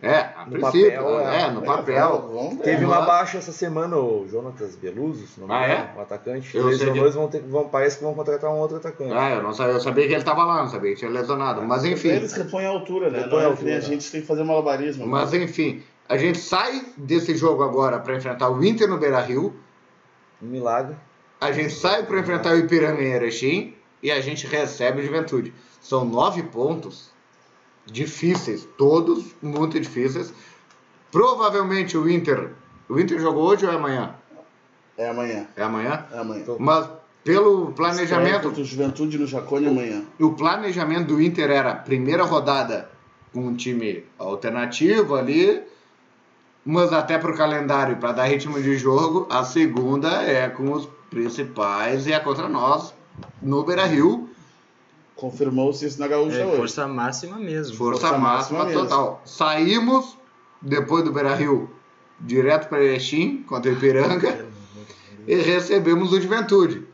É, 0.00 0.16
a 0.36 0.46
no 0.46 0.52
princípio, 0.52 1.02
papel, 1.02 1.20
é, 1.20 1.42
é 1.42 1.50
no 1.50 1.62
papel. 1.62 2.52
É, 2.60 2.62
Teve 2.62 2.84
uma 2.84 3.00
baixa 3.00 3.38
essa 3.38 3.50
semana, 3.50 3.96
o 3.96 4.28
Jonatas 4.28 4.76
Beluso, 4.76 5.26
se 5.26 5.40
não 5.40 5.48
me 5.48 5.54
ah, 5.54 5.64
engano, 5.64 5.88
ah, 5.88 5.92
é? 5.92 5.98
o 5.98 6.02
atacante. 6.02 6.56
Eu 6.56 6.66
lesionou, 6.66 7.10
vão 7.10 7.28
ter, 7.28 7.40
vão, 7.40 7.68
parece 7.68 7.98
que 7.98 8.04
vão 8.04 8.14
contratar 8.14 8.48
um 8.48 8.58
outro 8.58 8.76
atacante. 8.76 9.12
Ah, 9.12 9.30
eu 9.30 9.42
não 9.42 9.52
sabia, 9.52 9.72
eu 9.72 9.80
sabia 9.80 10.06
que 10.06 10.12
ele 10.12 10.20
estava 10.20 10.44
lá, 10.44 10.62
não 10.62 10.68
sabia 10.68 10.92
que 10.92 10.98
tinha 10.98 11.10
lesionado. 11.10 11.62
Mas 11.62 11.84
enfim. 11.84 12.10
Eles 12.10 12.32
repõem 12.32 12.66
a 12.66 12.68
altura, 12.68 13.10
né? 13.10 13.22
Repõe 13.22 13.40
não, 13.40 13.46
a, 13.46 13.50
altura. 13.50 13.76
a 13.76 13.80
gente 13.80 14.08
tem 14.08 14.20
que 14.20 14.26
fazer 14.26 14.44
malabarismo. 14.44 15.04
Mas 15.04 15.32
né? 15.32 15.42
enfim, 15.42 15.82
a 16.08 16.16
gente 16.16 16.38
sai 16.38 16.86
desse 16.96 17.36
jogo 17.36 17.64
agora 17.64 17.98
para 17.98 18.14
enfrentar 18.16 18.50
o 18.50 18.64
Inter 18.64 18.88
no 18.88 18.98
Beira 18.98 19.20
Rio. 19.20 19.52
Um 20.40 20.46
milagre. 20.46 20.94
A 21.40 21.50
gente 21.50 21.72
sai 21.72 22.04
para 22.04 22.20
enfrentar 22.20 22.54
o 22.54 22.58
Ipiranga 22.58 23.02
em 23.02 23.12
Erechim 23.12 23.74
e 24.00 24.12
a 24.12 24.20
gente 24.20 24.46
recebe 24.46 25.00
o 25.00 25.04
Juventude. 25.04 25.52
São 25.80 26.04
nove 26.04 26.44
pontos 26.44 27.10
difíceis, 27.90 28.66
todos 28.76 29.34
muito 29.42 29.78
difíceis. 29.78 30.32
Provavelmente 31.10 31.96
o 31.96 32.08
Inter. 32.08 32.50
O 32.88 32.98
Inter 32.98 33.18
jogou 33.18 33.44
hoje 33.44 33.66
ou 33.66 33.72
é 33.72 33.76
amanhã? 33.76 34.14
É 34.96 35.08
amanhã. 35.08 35.46
É 35.56 35.62
amanhã? 35.62 36.06
É 36.12 36.18
amanhã. 36.18 36.44
Mas 36.58 36.88
pelo 37.24 37.72
planejamento. 37.72 38.50
do 38.50 38.64
Juventude 38.64 39.18
no 39.18 39.26
Jacone 39.26 39.66
amanhã. 39.66 40.02
O 40.18 40.32
planejamento 40.32 41.08
do 41.08 41.22
Inter 41.22 41.50
era 41.50 41.74
primeira 41.74 42.24
rodada 42.24 42.90
com 43.32 43.40
um 43.40 43.54
time 43.54 44.04
alternativo 44.18 45.14
ali, 45.14 45.62
mas 46.64 46.92
até 46.92 47.18
para 47.18 47.30
o 47.30 47.36
calendário, 47.36 47.96
para 47.96 48.12
dar 48.12 48.24
ritmo 48.24 48.60
de 48.60 48.76
jogo, 48.76 49.26
a 49.30 49.44
segunda 49.44 50.22
é 50.22 50.48
com 50.48 50.72
os 50.72 50.88
principais 51.10 52.06
e 52.06 52.12
é 52.12 52.18
contra 52.18 52.48
nós 52.48 52.94
no 53.42 53.62
Beira 53.62 53.84
Rio 53.84 54.27
Confirmou-se 55.18 55.84
isso 55.84 55.98
na 55.98 56.06
Gaúcha 56.06 56.38
é, 56.38 56.46
hoje. 56.46 56.56
Força 56.58 56.86
máxima 56.86 57.38
mesmo. 57.38 57.76
Força, 57.76 58.02
força 58.02 58.18
máxima, 58.18 58.60
máxima 58.60 58.82
total. 58.82 59.20
Saímos, 59.24 60.16
depois 60.62 61.02
do 61.02 61.12
Beira 61.12 61.34
Rio, 61.34 61.68
direto 62.20 62.68
para 62.68 62.84
Erechim, 62.84 63.42
contra 63.42 63.68
o 63.68 63.74
Ipiranga, 63.74 64.46
e 65.26 65.34
recebemos 65.34 66.12
o 66.12 66.20
Juventude. 66.20 66.86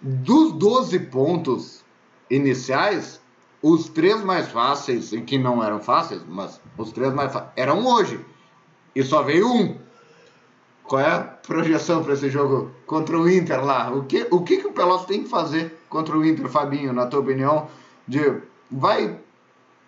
Dos 0.00 0.52
12 0.52 1.00
pontos 1.00 1.84
iniciais, 2.30 3.20
os 3.60 3.88
três 3.88 4.22
mais 4.22 4.46
fáceis, 4.46 5.12
e 5.12 5.20
que 5.20 5.36
não 5.36 5.60
eram 5.60 5.80
fáceis, 5.80 6.22
mas 6.28 6.60
os 6.76 6.92
três 6.92 7.12
mais 7.12 7.32
fáceis, 7.32 7.50
eram 7.56 7.84
hoje. 7.84 8.24
E 8.94 9.02
só 9.02 9.24
veio 9.24 9.52
um. 9.52 9.76
Qual 10.84 11.00
é 11.00 11.10
a 11.10 11.20
projeção 11.22 12.04
para 12.04 12.14
esse 12.14 12.30
jogo 12.30 12.70
contra 12.86 13.18
o 13.18 13.28
Inter 13.28 13.64
lá? 13.64 13.90
O 13.90 14.04
que 14.04 14.28
o, 14.30 14.42
que, 14.42 14.58
que 14.58 14.68
o 14.68 14.72
Pelotas 14.72 15.06
tem 15.06 15.24
que 15.24 15.28
fazer 15.28 15.77
contra 15.88 16.16
o 16.16 16.24
Inter, 16.24 16.48
Fabinho, 16.48 16.92
na 16.92 17.06
tua 17.06 17.20
opinião? 17.20 17.68
De 18.06 18.40
vai 18.70 19.18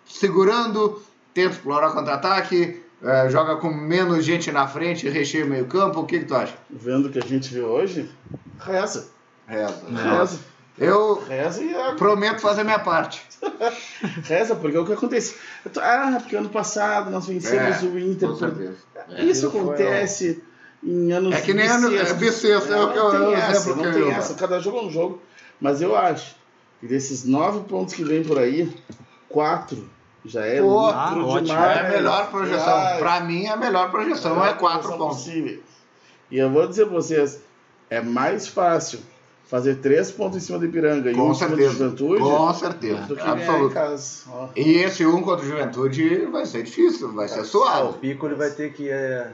segurando, 0.05 1.01
tenta 1.33 1.53
explorar 1.53 1.91
contra-ataque, 1.91 2.81
é, 3.03 3.29
joga 3.29 3.55
com 3.55 3.69
menos 3.69 4.23
gente 4.23 4.51
na 4.51 4.67
frente, 4.67 5.09
recheia 5.09 5.45
o 5.45 5.49
meio-campo. 5.49 6.01
O 6.01 6.05
que, 6.05 6.19
que 6.19 6.25
tu 6.25 6.35
acha? 6.35 6.53
Vendo 6.69 7.07
o 7.07 7.11
que 7.11 7.19
a 7.19 7.25
gente 7.25 7.53
viu 7.53 7.65
hoje, 7.65 8.09
reza. 8.59 9.09
Reza. 9.47 9.83
Reza. 9.89 10.39
Eu 10.77 11.21
Reza 11.27 11.61
e 11.63 11.95
prometo 11.95 12.39
fazer 12.39 12.63
minha 12.63 12.79
parte. 12.79 13.21
Reza, 14.23 14.55
porque 14.55 14.77
é 14.77 14.79
o 14.79 14.85
que 14.85 14.93
acontece. 14.93 15.35
Ah, 15.77 16.17
porque 16.19 16.35
ano 16.35 16.49
passado 16.49 17.11
nós 17.11 17.27
vencemos 17.27 17.83
é, 17.83 17.85
o 17.85 17.99
Inter. 17.99 18.29
Por... 18.29 18.75
Isso 19.19 19.47
acontece 19.47 20.41
em 20.83 21.11
anos 21.11 21.35
É 21.35 21.41
que 21.41 21.53
nem 21.53 21.67
ano, 21.67 21.95
é 21.95 22.13
bissexto, 22.13 22.73
é, 22.73 22.83
o 22.83 22.91
que 22.91 22.97
eu, 22.97 23.11
tem 23.11 23.33
essa, 23.35 23.75
não 23.75 23.91
tem 23.91 24.11
essa, 24.11 24.33
cada 24.33 24.59
jogo 24.59 24.77
é 24.77 24.81
um 24.83 24.89
jogo. 24.89 25.21
Mas 25.61 25.81
eu 25.81 25.95
acho 25.95 26.35
que 26.79 26.87
desses 26.87 27.23
nove 27.23 27.61
pontos 27.61 27.93
que 27.93 28.03
vem 28.03 28.23
por 28.23 28.39
aí, 28.39 28.75
quatro 29.29 29.87
já 30.25 30.45
é 30.45 30.61
Pô, 30.61 30.87
ah, 30.87 31.13
demais. 31.41 31.49
É 31.49 31.79
a 31.79 31.89
melhor 31.89 32.29
projeção. 32.29 32.77
Ah, 32.77 32.95
Para 32.99 33.21
mim, 33.21 33.47
a 33.47 33.55
melhor 33.55 33.89
projeção 33.91 34.43
é, 34.43 34.49
é 34.49 34.53
quatro 34.53 34.89
pontos. 34.97 35.17
Possível. 35.17 35.61
E 36.29 36.37
eu 36.37 36.49
vou 36.49 36.67
dizer 36.67 36.85
para 36.85 36.95
vocês, 36.95 37.41
é 37.89 38.01
mais 38.01 38.47
fácil 38.47 38.99
fazer 39.45 39.75
três 39.75 40.11
pontos 40.11 40.37
em 40.37 40.39
cima 40.39 40.59
do 40.59 40.65
Ipiranga 40.65 41.11
Com 41.13 41.27
e 41.27 41.31
um 41.31 41.33
certeza. 41.33 41.57
contra 41.57 41.65
o 41.65 41.73
Juventude. 41.73 42.21
Com 42.21 42.53
certeza. 42.53 43.01
Do 43.01 43.15
que 43.15 43.21
Absoluto. 43.21 43.75
E 44.55 44.73
esse 44.77 45.05
um 45.05 45.21
contra 45.21 45.45
o 45.45 45.49
Juventude 45.49 46.25
vai 46.27 46.45
ser 46.45 46.63
difícil, 46.63 47.11
vai 47.13 47.27
ser 47.27 47.43
suave. 47.43 47.79
Ah, 47.79 47.83
o 47.83 47.93
Pico 47.93 48.27
ele 48.27 48.35
vai 48.35 48.49
ter 48.51 48.71
que 48.71 48.89
é, 48.89 49.31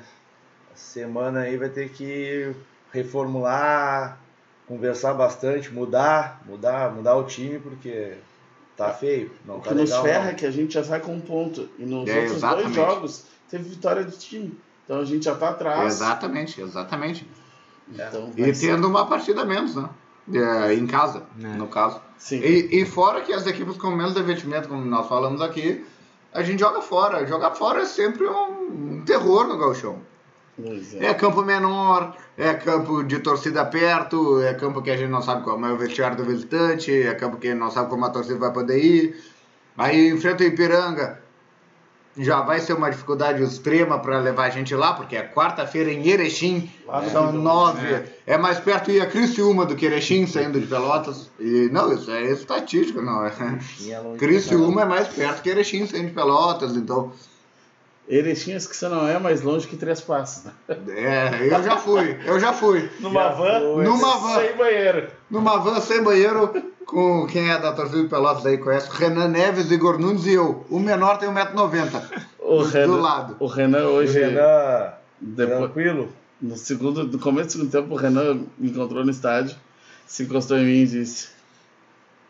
semana 0.73 1.41
aí 1.41 1.57
vai 1.57 1.69
ter 1.69 1.89
que 1.89 2.51
reformular, 2.91 4.17
conversar 4.67 5.13
bastante, 5.13 5.73
mudar, 5.73 6.41
mudar, 6.45 6.93
mudar 6.93 7.15
o 7.15 7.23
time, 7.23 7.60
porque 7.60 8.15
tá 8.75 8.91
feio. 8.91 9.32
Não 9.45 9.58
o 9.58 9.62
que 9.62 9.69
tá 9.69 9.75
nos 9.75 9.95
ferra 9.97 10.32
é 10.32 10.34
que 10.34 10.45
a 10.45 10.51
gente 10.51 10.73
já 10.73 10.84
sai 10.84 10.99
com 10.99 11.13
um 11.13 11.21
ponto. 11.21 11.69
E 11.80 11.86
nos 11.86 12.08
é, 12.10 12.19
outros 12.19 12.38
exatamente. 12.38 12.63
dois 12.63 12.75
jogos 12.75 13.23
teve 13.49 13.69
vitória 13.69 14.03
do 14.03 14.12
time. 14.12 14.58
Então 14.84 14.99
a 14.99 15.06
gente 15.06 15.25
já 15.25 15.34
está 15.34 15.49
atrás. 15.49 15.93
Exatamente, 15.95 16.62
exatamente. 16.62 17.27
Então, 17.89 18.32
e 18.36 18.51
tendo 18.51 18.88
uma 18.88 19.08
partida 19.08 19.45
menos, 19.45 19.75
né? 19.75 19.89
É, 20.34 20.73
em 20.73 20.86
casa, 20.86 21.23
é. 21.41 21.47
no 21.47 21.67
caso. 21.67 22.01
Sim. 22.17 22.39
E, 22.39 22.82
e, 22.82 22.86
fora 22.86 23.21
que 23.21 23.32
as 23.32 23.47
equipes 23.47 23.77
com 23.77 23.91
menos 23.91 24.17
investimento, 24.17 24.67
como 24.67 24.84
nós 24.84 25.08
falamos 25.08 25.39
aqui, 25.41 25.86
a 26.34 26.43
gente 26.43 26.60
joga 26.60 26.82
fora. 26.82 27.25
Jogar 27.25 27.51
fora 27.56 27.84
é 27.84 27.86
sempre 27.86 28.27
um, 28.27 28.97
um 28.97 29.03
terror 29.06 29.47
no 29.47 29.58
galchão. 29.58 30.01
É. 30.99 31.07
é. 31.07 31.13
campo 31.13 31.43
menor, 31.43 32.17
é 32.37 32.53
campo 32.53 33.03
de 33.03 33.19
torcida 33.19 33.63
perto, 33.65 34.41
é 34.41 34.53
campo 34.53 34.81
que 34.81 34.89
a 34.89 34.97
gente 34.97 35.09
não 35.09 35.21
sabe 35.21 35.43
como 35.43 35.65
é 35.65 35.71
o 35.71 35.77
vestiário 35.77 36.17
do 36.17 36.25
visitante, 36.25 36.91
é 36.91 37.13
campo 37.13 37.37
que 37.37 37.47
a 37.47 37.51
gente 37.51 37.59
não 37.59 37.69
sabe 37.69 37.89
como 37.89 38.05
a 38.05 38.09
torcida 38.09 38.39
vai 38.39 38.51
poder 38.51 38.83
ir. 38.83 39.23
Aí 39.77 40.09
enfrenta 40.09 40.43
o 40.43 40.47
Ipiranga, 40.47 41.21
já 42.17 42.41
vai 42.41 42.59
ser 42.59 42.73
uma 42.73 42.89
dificuldade 42.89 43.43
extrema 43.43 43.99
para 43.99 44.19
levar 44.19 44.45
a 44.45 44.49
gente 44.49 44.73
lá, 44.73 44.93
porque 44.93 45.15
é 45.15 45.21
quarta-feira 45.21 45.91
em 45.91 46.07
Erechim, 46.07 46.71
é, 46.89 47.09
são 47.09 47.31
nove. 47.31 47.85
É. 47.85 48.05
é. 48.25 48.37
mais 48.37 48.59
perto 48.59 48.89
ir 48.89 48.99
a 48.99 49.05
Criciúma 49.05 49.65
do 49.65 49.75
que 49.75 49.85
Erechim, 49.85 50.25
saindo 50.25 50.59
de 50.59 50.65
Pelotas. 50.65 51.29
E 51.39 51.69
não, 51.71 51.93
isso 51.93 52.09
é 52.09 52.23
estatística, 52.23 52.99
não. 53.01 53.25
É. 53.25 53.31
Criciúma 54.17 54.81
é 54.81 54.85
mais 54.85 55.07
perto 55.09 55.43
que 55.43 55.49
Erechim, 55.49 55.85
saindo 55.85 56.07
de 56.07 56.13
Pelotas, 56.13 56.75
então 56.75 57.11
Erechim, 58.07 58.53
acho 58.53 58.69
que 58.69 58.75
você 58.75 58.87
não 58.87 59.05
é 59.05 59.19
mais 59.19 59.41
longe 59.41 59.67
que 59.67 59.75
Três 59.75 59.99
Passos. 59.99 60.49
É, 60.69 61.45
eu 61.45 61.61
já 61.61 61.77
fui, 61.77 62.17
eu 62.25 62.39
já 62.39 62.53
fui. 62.53 62.89
Numa 63.01 63.23
já 63.23 63.29
van? 63.29 63.59
Foi. 63.59 63.83
Numa 63.83 64.17
van. 64.17 64.39
Sem 64.39 64.55
banheiro. 64.55 65.07
Numa 65.29 65.57
van 65.57 65.81
sem 65.81 66.03
banheiro, 66.03 66.53
com 66.85 67.27
quem 67.27 67.49
é 67.51 67.59
da 67.59 67.73
torcida 67.73 68.03
do 68.03 68.09
Pelotas 68.09 68.45
aí 68.45 68.57
conhece, 68.57 68.89
Renan 68.91 69.27
Neves, 69.27 69.69
Igor 69.69 69.99
Nunes 69.99 70.25
e 70.25 70.33
eu. 70.33 70.65
O 70.69 70.79
menor 70.79 71.17
tem 71.17 71.27
1,90m. 71.27 72.23
O 72.39 72.59
do, 72.59 72.63
Renan, 72.63 72.87
do 72.87 73.01
lado. 73.01 73.35
O 73.39 73.47
Renan 73.47 73.87
hoje... 73.87 74.17
O 74.17 74.21
Renan, 74.21 74.93
depois, 75.19 75.57
tranquilo. 75.57 76.09
No, 76.41 76.55
segundo, 76.55 77.03
no 77.03 77.19
começo 77.19 77.47
do 77.47 77.51
segundo 77.51 77.71
tempo, 77.71 77.93
o 77.93 77.97
Renan 77.97 78.39
me 78.57 78.69
encontrou 78.69 79.03
no 79.03 79.11
estádio, 79.11 79.57
se 80.05 80.23
encostou 80.23 80.57
em 80.57 80.65
mim 80.65 80.81
e 80.83 80.87
disse 80.87 81.37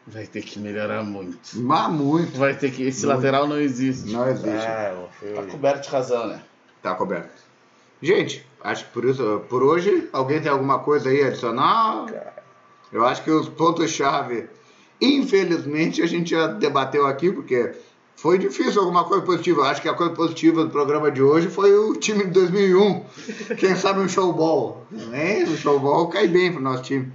Vai 0.07 0.25
ter 0.25 0.41
que 0.41 0.57
melhorar 0.57 1.03
muito. 1.03 1.37
Mas 1.55 1.91
muito. 1.91 2.37
Vai 2.37 2.55
ter 2.55 2.71
que. 2.71 2.83
Esse 2.83 3.05
muito. 3.05 3.17
lateral 3.17 3.45
não 3.45 3.59
existe. 3.59 4.09
Não 4.09 4.27
existe. 4.29 4.47
Ah, 4.49 5.05
tá 5.35 5.43
coberto 5.43 5.83
de 5.83 5.89
razão, 5.89 6.27
né? 6.27 6.41
Tá 6.81 6.95
coberto. 6.95 7.29
Gente, 8.01 8.45
acho 8.63 8.85
que 8.85 8.91
por 8.91 9.03
isso, 9.03 9.41
por 9.49 9.61
hoje, 9.63 10.07
alguém 10.13 10.41
tem 10.41 10.49
alguma 10.49 10.79
coisa 10.79 11.09
aí 11.09 11.23
a 11.23 11.27
adicionar? 11.27 12.05
Eu 12.91 13.05
acho 13.05 13.21
que 13.21 13.31
os 13.31 13.49
pontos-chave, 13.49 14.47
infelizmente, 15.01 16.01
a 16.01 16.05
gente 16.05 16.31
já 16.31 16.47
debateu 16.47 17.05
aqui, 17.05 17.29
porque 17.31 17.73
foi 18.15 18.37
difícil 18.37 18.81
alguma 18.81 19.03
coisa 19.03 19.25
positiva. 19.25 19.63
Acho 19.63 19.81
que 19.81 19.89
a 19.89 19.93
coisa 19.93 20.13
positiva 20.13 20.63
do 20.63 20.69
programa 20.69 21.11
de 21.11 21.21
hoje 21.21 21.49
foi 21.49 21.77
o 21.77 21.95
time 21.95 22.23
de 22.25 22.31
2001. 22.31 23.03
Quem 23.57 23.75
sabe 23.75 23.99
um 23.99 24.07
showball. 24.07 24.85
Né? 24.89 25.43
O 25.43 25.57
showball 25.57 26.07
cai 26.07 26.29
bem 26.29 26.53
pro 26.53 26.61
nosso 26.61 26.83
time. 26.83 27.11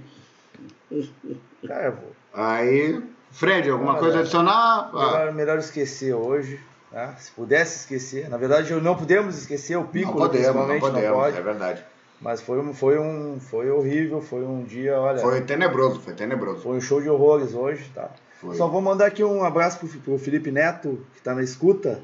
Cara, 1.65 1.91
vou 1.91 2.12
Aí, 2.33 3.01
Fred, 3.31 3.69
alguma 3.69 3.95
coisa 3.97 4.19
adicionar? 4.19 4.89
Melhor, 4.93 5.27
ah. 5.27 5.31
melhor 5.31 5.57
esquecer 5.59 6.13
hoje. 6.13 6.59
Tá? 6.91 7.15
Se 7.15 7.31
pudesse 7.31 7.79
esquecer. 7.79 8.29
Na 8.29 8.37
verdade, 8.37 8.73
não 8.75 8.95
podemos 8.95 9.37
esquecer 9.37 9.75
o 9.75 9.85
pico, 9.85 10.11
não 10.11 10.27
podemos, 10.27 10.55
não, 10.55 10.79
podemos, 10.79 11.03
não 11.03 11.13
pode. 11.13 11.37
É 11.37 11.41
verdade. 11.41 11.83
Mas 12.21 12.39
foi, 12.41 12.59
um, 12.59 12.73
foi, 12.73 12.97
um, 12.97 13.39
foi 13.39 13.69
horrível, 13.69 14.21
foi 14.21 14.45
um 14.45 14.63
dia, 14.63 14.99
olha. 14.99 15.19
Foi 15.19 15.41
tenebroso, 15.41 15.99
foi 15.99 16.13
tenebroso. 16.13 16.61
Foi 16.61 16.77
um 16.77 16.81
show 16.81 17.01
de 17.01 17.09
horrores 17.09 17.53
hoje, 17.53 17.83
tá? 17.93 18.09
Foi. 18.39 18.55
Só 18.55 18.67
vou 18.67 18.81
mandar 18.81 19.07
aqui 19.07 19.23
um 19.23 19.43
abraço 19.43 19.79
pro, 19.79 19.87
pro 19.99 20.17
Felipe 20.17 20.51
Neto, 20.51 21.05
que 21.15 21.21
tá 21.21 21.33
na 21.33 21.43
escuta, 21.43 22.01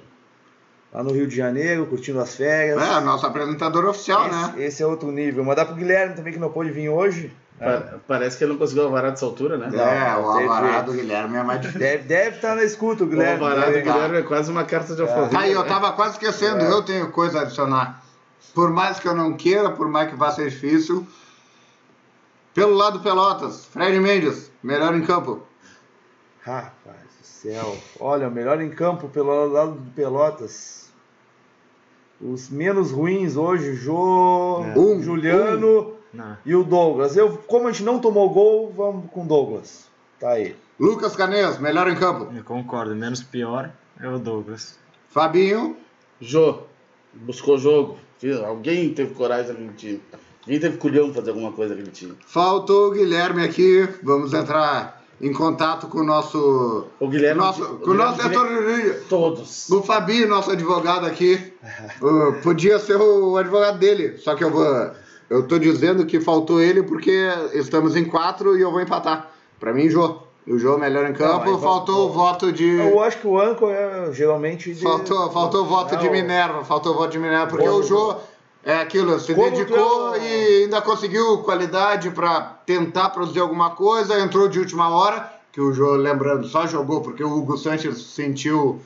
lá 0.91 1.03
no 1.03 1.11
Rio 1.11 1.27
de 1.27 1.35
Janeiro, 1.35 1.85
curtindo 1.85 2.19
as 2.19 2.35
férias. 2.35 2.81
É, 2.81 2.99
nosso 2.99 3.25
apresentador 3.25 3.85
oficial, 3.85 4.27
esse, 4.27 4.35
né? 4.35 4.53
Esse 4.57 4.83
é 4.83 4.85
outro 4.85 5.11
nível. 5.11 5.43
Mandar 5.45 5.65
pro 5.65 5.75
Guilherme 5.75 6.15
também, 6.15 6.33
que 6.33 6.39
não 6.39 6.51
pôde 6.51 6.71
vir 6.71 6.89
hoje. 6.89 7.31
É. 7.59 7.95
Parece 8.07 8.37
que 8.37 8.43
ele 8.43 8.53
não 8.53 8.59
conseguiu 8.59 8.85
alvará 8.85 9.09
dessa 9.09 9.25
altura, 9.25 9.57
né? 9.57 9.69
É, 9.73 10.17
o 10.17 10.25
alvará 10.25 10.81
do 10.81 10.93
Guilherme 10.93 11.35
é 11.35 11.43
mais 11.43 11.59
difícil. 11.59 11.81
Deve, 11.81 12.03
deve 12.03 12.35
estar 12.37 12.55
na 12.55 12.63
escuta, 12.63 13.03
o 13.03 13.07
Guilherme. 13.07 13.41
O 13.41 13.45
alvará 13.45 13.65
do 13.67 13.81
Guilherme 13.81 14.17
é 14.17 14.21
quase 14.21 14.49
uma 14.49 14.63
carta 14.63 14.95
de 14.95 15.01
alforria. 15.01 15.39
Aí, 15.39 15.51
eu 15.51 15.65
tava 15.65 15.91
quase 15.91 16.13
esquecendo, 16.13 16.63
é. 16.63 16.71
eu 16.71 16.81
tenho 16.83 17.11
coisa 17.11 17.39
a 17.39 17.41
adicionar. 17.41 18.01
Por 18.53 18.71
mais 18.71 18.99
que 18.99 19.07
eu 19.07 19.13
não 19.13 19.33
queira, 19.33 19.71
por 19.71 19.89
mais 19.89 20.09
que 20.09 20.15
vá 20.15 20.31
ser 20.31 20.49
difícil. 20.49 21.05
Pelo 22.53 22.73
lado 22.73 23.01
Pelotas, 23.01 23.65
Fred 23.65 23.99
Mendes, 23.99 24.51
melhor 24.63 24.95
em 24.95 25.01
campo. 25.01 25.43
Rapaz 26.41 26.97
do 27.19 27.25
céu. 27.25 27.77
Olha, 27.99 28.29
melhor 28.29 28.61
em 28.61 28.69
campo 28.69 29.07
pelo 29.09 29.47
lado 29.47 29.73
do 29.73 29.91
Pelotas. 29.91 30.89
Os 32.21 32.49
menos 32.49 32.91
ruins 32.91 33.37
hoje, 33.37 33.75
Jô, 33.75 34.63
é. 34.65 34.79
um, 34.79 35.01
Juliano. 35.01 35.81
Um. 35.81 35.98
Não. 36.13 36.37
E 36.45 36.55
o 36.55 36.63
Douglas. 36.63 37.15
Eu, 37.15 37.37
como 37.47 37.67
a 37.67 37.71
gente 37.71 37.83
não 37.83 37.99
tomou 37.99 38.29
gol, 38.29 38.73
vamos 38.75 39.09
com 39.11 39.23
o 39.23 39.27
Douglas. 39.27 39.87
Tá 40.19 40.31
aí. 40.31 40.55
Lucas 40.79 41.15
Canes, 41.15 41.59
melhor 41.59 41.89
em 41.89 41.95
campo. 41.95 42.33
Eu 42.35 42.43
concordo, 42.43 42.95
menos 42.95 43.21
pior 43.21 43.71
é 43.99 44.07
o 44.07 44.17
Douglas. 44.17 44.77
Fabinho. 45.09 45.77
Jô. 46.21 46.59
Buscou 47.13 47.57
jogo. 47.57 47.97
Alguém 48.45 48.93
teve 48.93 49.13
coragem 49.13 49.53
naquele 49.53 49.73
time. 49.73 50.01
Alguém 50.41 50.59
teve 50.59 50.77
culhão 50.77 51.13
fazer 51.13 51.31
alguma 51.31 51.51
coisa 51.51 51.73
naquele 51.73 51.91
time. 51.91 52.15
Faltou 52.25 52.87
o 52.87 52.91
Guilherme 52.91 53.43
aqui. 53.43 53.87
Vamos 54.03 54.33
entrar 54.33 55.03
em 55.21 55.33
contato 55.33 55.87
com 55.87 55.99
o 55.99 56.03
nosso. 56.03 56.87
O 56.99 57.07
Guilherme. 57.07 57.39
Nosso, 57.39 57.63
o 57.63 57.79
com 57.79 57.91
o 57.91 57.93
nosso 57.93 58.29
Guilherme, 58.29 58.99
Todos. 59.09 59.69
O 59.69 59.81
Fabinho, 59.81 60.27
nosso 60.27 60.51
advogado 60.51 61.05
aqui. 61.05 61.53
uh, 62.01 62.41
podia 62.41 62.79
ser 62.79 62.95
o 62.95 63.37
advogado 63.37 63.79
dele. 63.79 64.17
Só 64.17 64.35
que 64.35 64.43
eu 64.43 64.51
vou 64.51 64.91
eu 65.29 65.47
tô 65.47 65.59
dizendo 65.59 66.05
que 66.05 66.19
faltou 66.19 66.61
ele 66.61 66.81
porque 66.83 67.27
estamos 67.53 67.95
em 67.95 68.05
quatro 68.05 68.57
e 68.57 68.61
eu 68.61 68.71
vou 68.71 68.81
empatar. 68.81 69.29
Para 69.59 69.73
mim, 69.73 69.89
Jô. 69.89 70.17
O 70.47 70.57
Jô 70.57 70.79
melhor 70.79 71.07
em 71.07 71.13
campo, 71.13 71.51
não, 71.51 71.59
faltou 71.59 72.09
o 72.09 72.11
voto 72.11 72.51
de. 72.51 72.65
Eu 72.65 73.03
acho 73.03 73.19
que 73.19 73.27
o 73.27 73.39
Anco 73.39 73.69
é 73.69 74.11
geralmente. 74.11 74.73
De... 74.73 74.81
Faltou, 74.81 75.29
faltou 75.29 75.61
o 75.61 75.65
voto 75.65 75.93
não, 75.93 76.01
de 76.01 76.09
Minerva, 76.09 76.65
faltou 76.65 76.93
o 76.93 76.97
voto 76.97 77.11
de 77.11 77.19
Minerva, 77.19 77.45
porque 77.45 77.69
o 77.69 77.83
Jô 77.83 78.15
é 78.63 78.75
aquilo, 78.77 79.19
se 79.19 79.33
dedicou 79.33 80.17
e 80.17 80.63
ainda 80.63 80.81
conseguiu 80.81 81.39
qualidade 81.39 82.09
para 82.09 82.41
tentar 82.65 83.09
produzir 83.09 83.41
alguma 83.41 83.71
coisa, 83.71 84.19
entrou 84.19 84.47
de 84.47 84.57
última 84.57 84.89
hora, 84.89 85.31
que 85.51 85.61
o 85.61 85.71
Jô, 85.71 85.91
lembrando, 85.91 86.47
só 86.47 86.65
jogou 86.65 87.01
porque 87.01 87.23
o 87.23 87.31
Hugo 87.31 87.55
Sanches 87.55 88.01
sentiu 88.01 88.81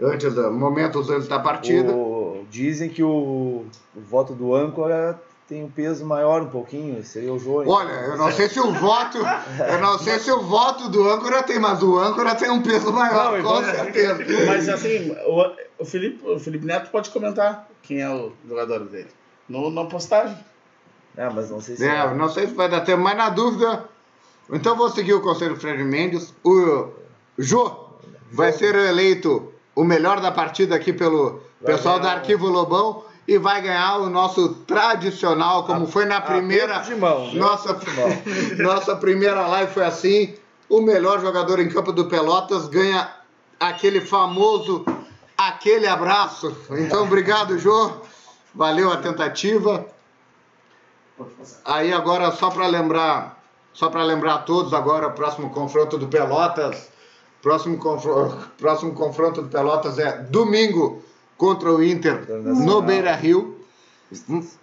antes, 0.00 0.34
momentos 0.52 1.10
antes 1.10 1.26
da 1.26 1.40
partida. 1.40 1.92
O... 1.92 2.44
Dizem 2.50 2.88
que 2.88 3.02
o, 3.02 3.64
o 3.96 4.00
voto 4.00 4.32
do 4.32 4.54
Anco 4.54 4.88
é 4.88 5.14
tem 5.50 5.64
um 5.64 5.68
peso 5.68 6.06
maior 6.06 6.42
um 6.42 6.48
pouquinho, 6.48 7.02
seria 7.02 7.32
o 7.32 7.38
João. 7.38 7.66
Olha, 7.66 7.90
eu 7.90 8.16
não 8.16 8.30
sei 8.30 8.48
se 8.48 8.60
o 8.60 8.72
voto, 8.72 9.18
eu 9.18 9.80
não 9.80 9.98
sei 9.98 10.20
se 10.20 10.30
o 10.30 10.42
voto 10.42 10.88
do 10.88 11.10
âncora 11.10 11.42
tem, 11.42 11.58
mas 11.58 11.82
o 11.82 11.98
âncora 11.98 12.36
tem 12.36 12.48
um 12.48 12.62
peso 12.62 12.92
maior, 12.92 13.36
não, 13.36 13.42
com 13.42 13.64
certeza. 13.64 14.24
Mas 14.46 14.68
assim, 14.68 15.10
o, 15.26 15.52
o, 15.80 15.84
Felipe, 15.84 16.24
o 16.24 16.38
Felipe 16.38 16.64
Neto 16.64 16.92
pode 16.92 17.10
comentar 17.10 17.68
quem 17.82 18.00
é 18.00 18.08
o 18.08 18.30
jogador 18.48 18.84
dele. 18.84 19.08
No, 19.48 19.70
na 19.70 19.86
postagem. 19.86 20.38
É, 21.16 21.28
mas 21.28 21.50
não 21.50 21.60
sei 21.60 21.74
se. 21.74 21.84
É, 21.84 22.14
não 22.14 22.28
sei 22.28 22.46
se 22.46 22.54
vai 22.54 22.68
dar 22.68 22.82
tempo, 22.82 23.02
mas 23.02 23.16
na 23.16 23.28
dúvida. 23.28 23.86
Então 24.52 24.76
vou 24.76 24.88
seguir 24.88 25.14
o 25.14 25.20
conselho 25.20 25.56
Fred 25.56 25.82
Mendes. 25.82 26.32
O 26.44 26.90
Jô 27.36 27.86
vai 28.30 28.52
ser 28.52 28.76
eleito 28.76 29.52
o 29.74 29.82
melhor 29.82 30.20
da 30.20 30.30
partida 30.30 30.76
aqui 30.76 30.92
pelo 30.92 31.40
pessoal 31.64 31.98
do 31.98 32.06
Arquivo 32.06 32.46
Lobão 32.46 33.09
e 33.30 33.38
vai 33.38 33.62
ganhar 33.62 33.98
o 33.98 34.10
nosso 34.10 34.48
tradicional, 34.66 35.62
como 35.62 35.84
a, 35.84 35.86
foi 35.88 36.04
na 36.04 36.20
primeira. 36.20 36.80
De 36.80 36.96
mão, 36.96 37.32
nossa, 37.32 37.78
nossa 38.58 38.96
primeira 38.96 39.46
live 39.46 39.72
foi 39.72 39.84
assim. 39.84 40.34
O 40.68 40.80
melhor 40.80 41.20
jogador 41.20 41.60
em 41.60 41.68
campo 41.68 41.92
do 41.92 42.06
Pelotas 42.06 42.66
ganha 42.66 43.08
aquele 43.60 44.00
famoso 44.00 44.84
aquele 45.38 45.86
abraço. 45.86 46.56
Então, 46.70 47.04
obrigado, 47.04 47.56
Jô. 47.56 47.92
Valeu 48.52 48.92
a 48.92 48.96
tentativa. 48.96 49.86
Aí 51.64 51.92
agora 51.92 52.32
só 52.32 52.50
para 52.50 52.66
lembrar, 52.66 53.40
só 53.72 53.88
para 53.88 54.02
lembrar 54.02 54.34
a 54.34 54.38
todos 54.38 54.74
agora, 54.74 55.08
próximo 55.08 55.50
confronto 55.50 55.96
do 55.96 56.08
Pelotas, 56.08 56.88
próximo 57.40 57.78
confronto, 57.78 58.50
próximo 58.58 58.92
confronto 58.92 59.40
do 59.42 59.48
Pelotas 59.48 60.00
é 60.00 60.18
domingo 60.18 61.00
contra 61.40 61.72
o 61.72 61.82
Inter 61.82 62.26
no 62.28 62.82
Beira 62.82 63.16
Rio. 63.16 63.58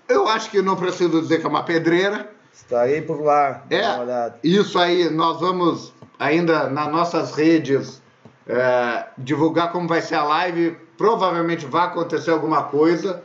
Eu 0.07 0.27
acho 0.27 0.51
que 0.51 0.61
não 0.61 0.75
preciso 0.75 1.19
dizer 1.19 1.39
que 1.39 1.45
é 1.47 1.49
uma 1.49 1.63
pedreira. 1.63 2.29
Estarei 2.53 3.01
por 3.01 3.19
lá. 3.19 3.63
É, 3.71 4.31
isso 4.43 4.77
aí, 4.77 5.09
nós 5.09 5.39
vamos 5.39 5.91
ainda 6.19 6.69
nas 6.69 6.91
nossas 6.91 7.33
redes 7.33 7.99
é, 8.45 9.07
divulgar 9.17 9.71
como 9.71 9.87
vai 9.87 10.03
ser 10.03 10.15
a 10.15 10.23
live. 10.23 10.77
Provavelmente 10.95 11.65
vai 11.65 11.87
acontecer 11.87 12.29
alguma 12.29 12.65
coisa. 12.65 13.23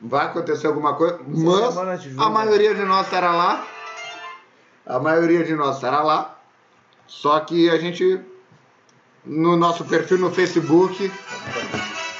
Vai 0.00 0.26
acontecer 0.26 0.66
alguma 0.66 0.96
coisa, 0.96 1.20
mas 1.24 1.76
a 2.18 2.28
maioria 2.28 2.74
de 2.74 2.84
nós 2.84 3.06
estará 3.06 3.30
lá. 3.30 3.64
A 4.84 4.98
maioria 4.98 5.44
de 5.44 5.54
nós 5.54 5.76
estará 5.76 6.02
lá. 6.02 6.36
Só 7.06 7.38
que 7.38 7.70
a 7.70 7.78
gente, 7.78 8.20
no 9.24 9.56
nosso 9.56 9.84
perfil 9.84 10.18
no 10.18 10.32
Facebook, 10.32 11.12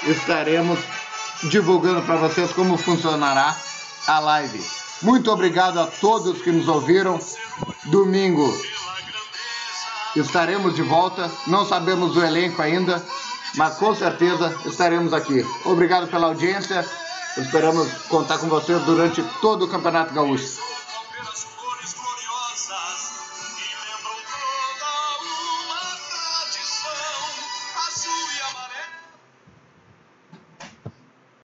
estaremos 0.07 0.79
divulgando 1.45 2.03
para 2.03 2.17
vocês 2.17 2.53
como 2.53 2.77
funcionará 2.77 3.57
a 4.07 4.19
live. 4.19 4.65
Muito 5.03 5.31
obrigado 5.31 5.81
a 5.81 5.87
todos 5.87 6.43
que 6.43 6.53
nos 6.53 6.69
ouviram. 6.69 7.19
Domingo 7.85 8.53
estaremos 10.15 10.75
de 10.75 10.83
volta. 10.83 11.31
Não 11.47 11.67
sabemos 11.67 12.15
do 12.15 12.25
elenco 12.25 12.63
ainda, 12.63 13.05
mas 13.57 13.75
com 13.77 13.95
certeza 13.95 14.55
estaremos 14.65 15.13
aqui. 15.13 15.45
Obrigado 15.65 16.09
pela 16.09 16.29
audiência. 16.29 16.87
Esperamos 17.37 17.91
contar 18.09 18.39
com 18.39 18.49
vocês 18.49 18.81
durante 18.83 19.23
todo 19.41 19.65
o 19.65 19.69
Campeonato 19.69 20.15
Gaúcho. 20.15 20.61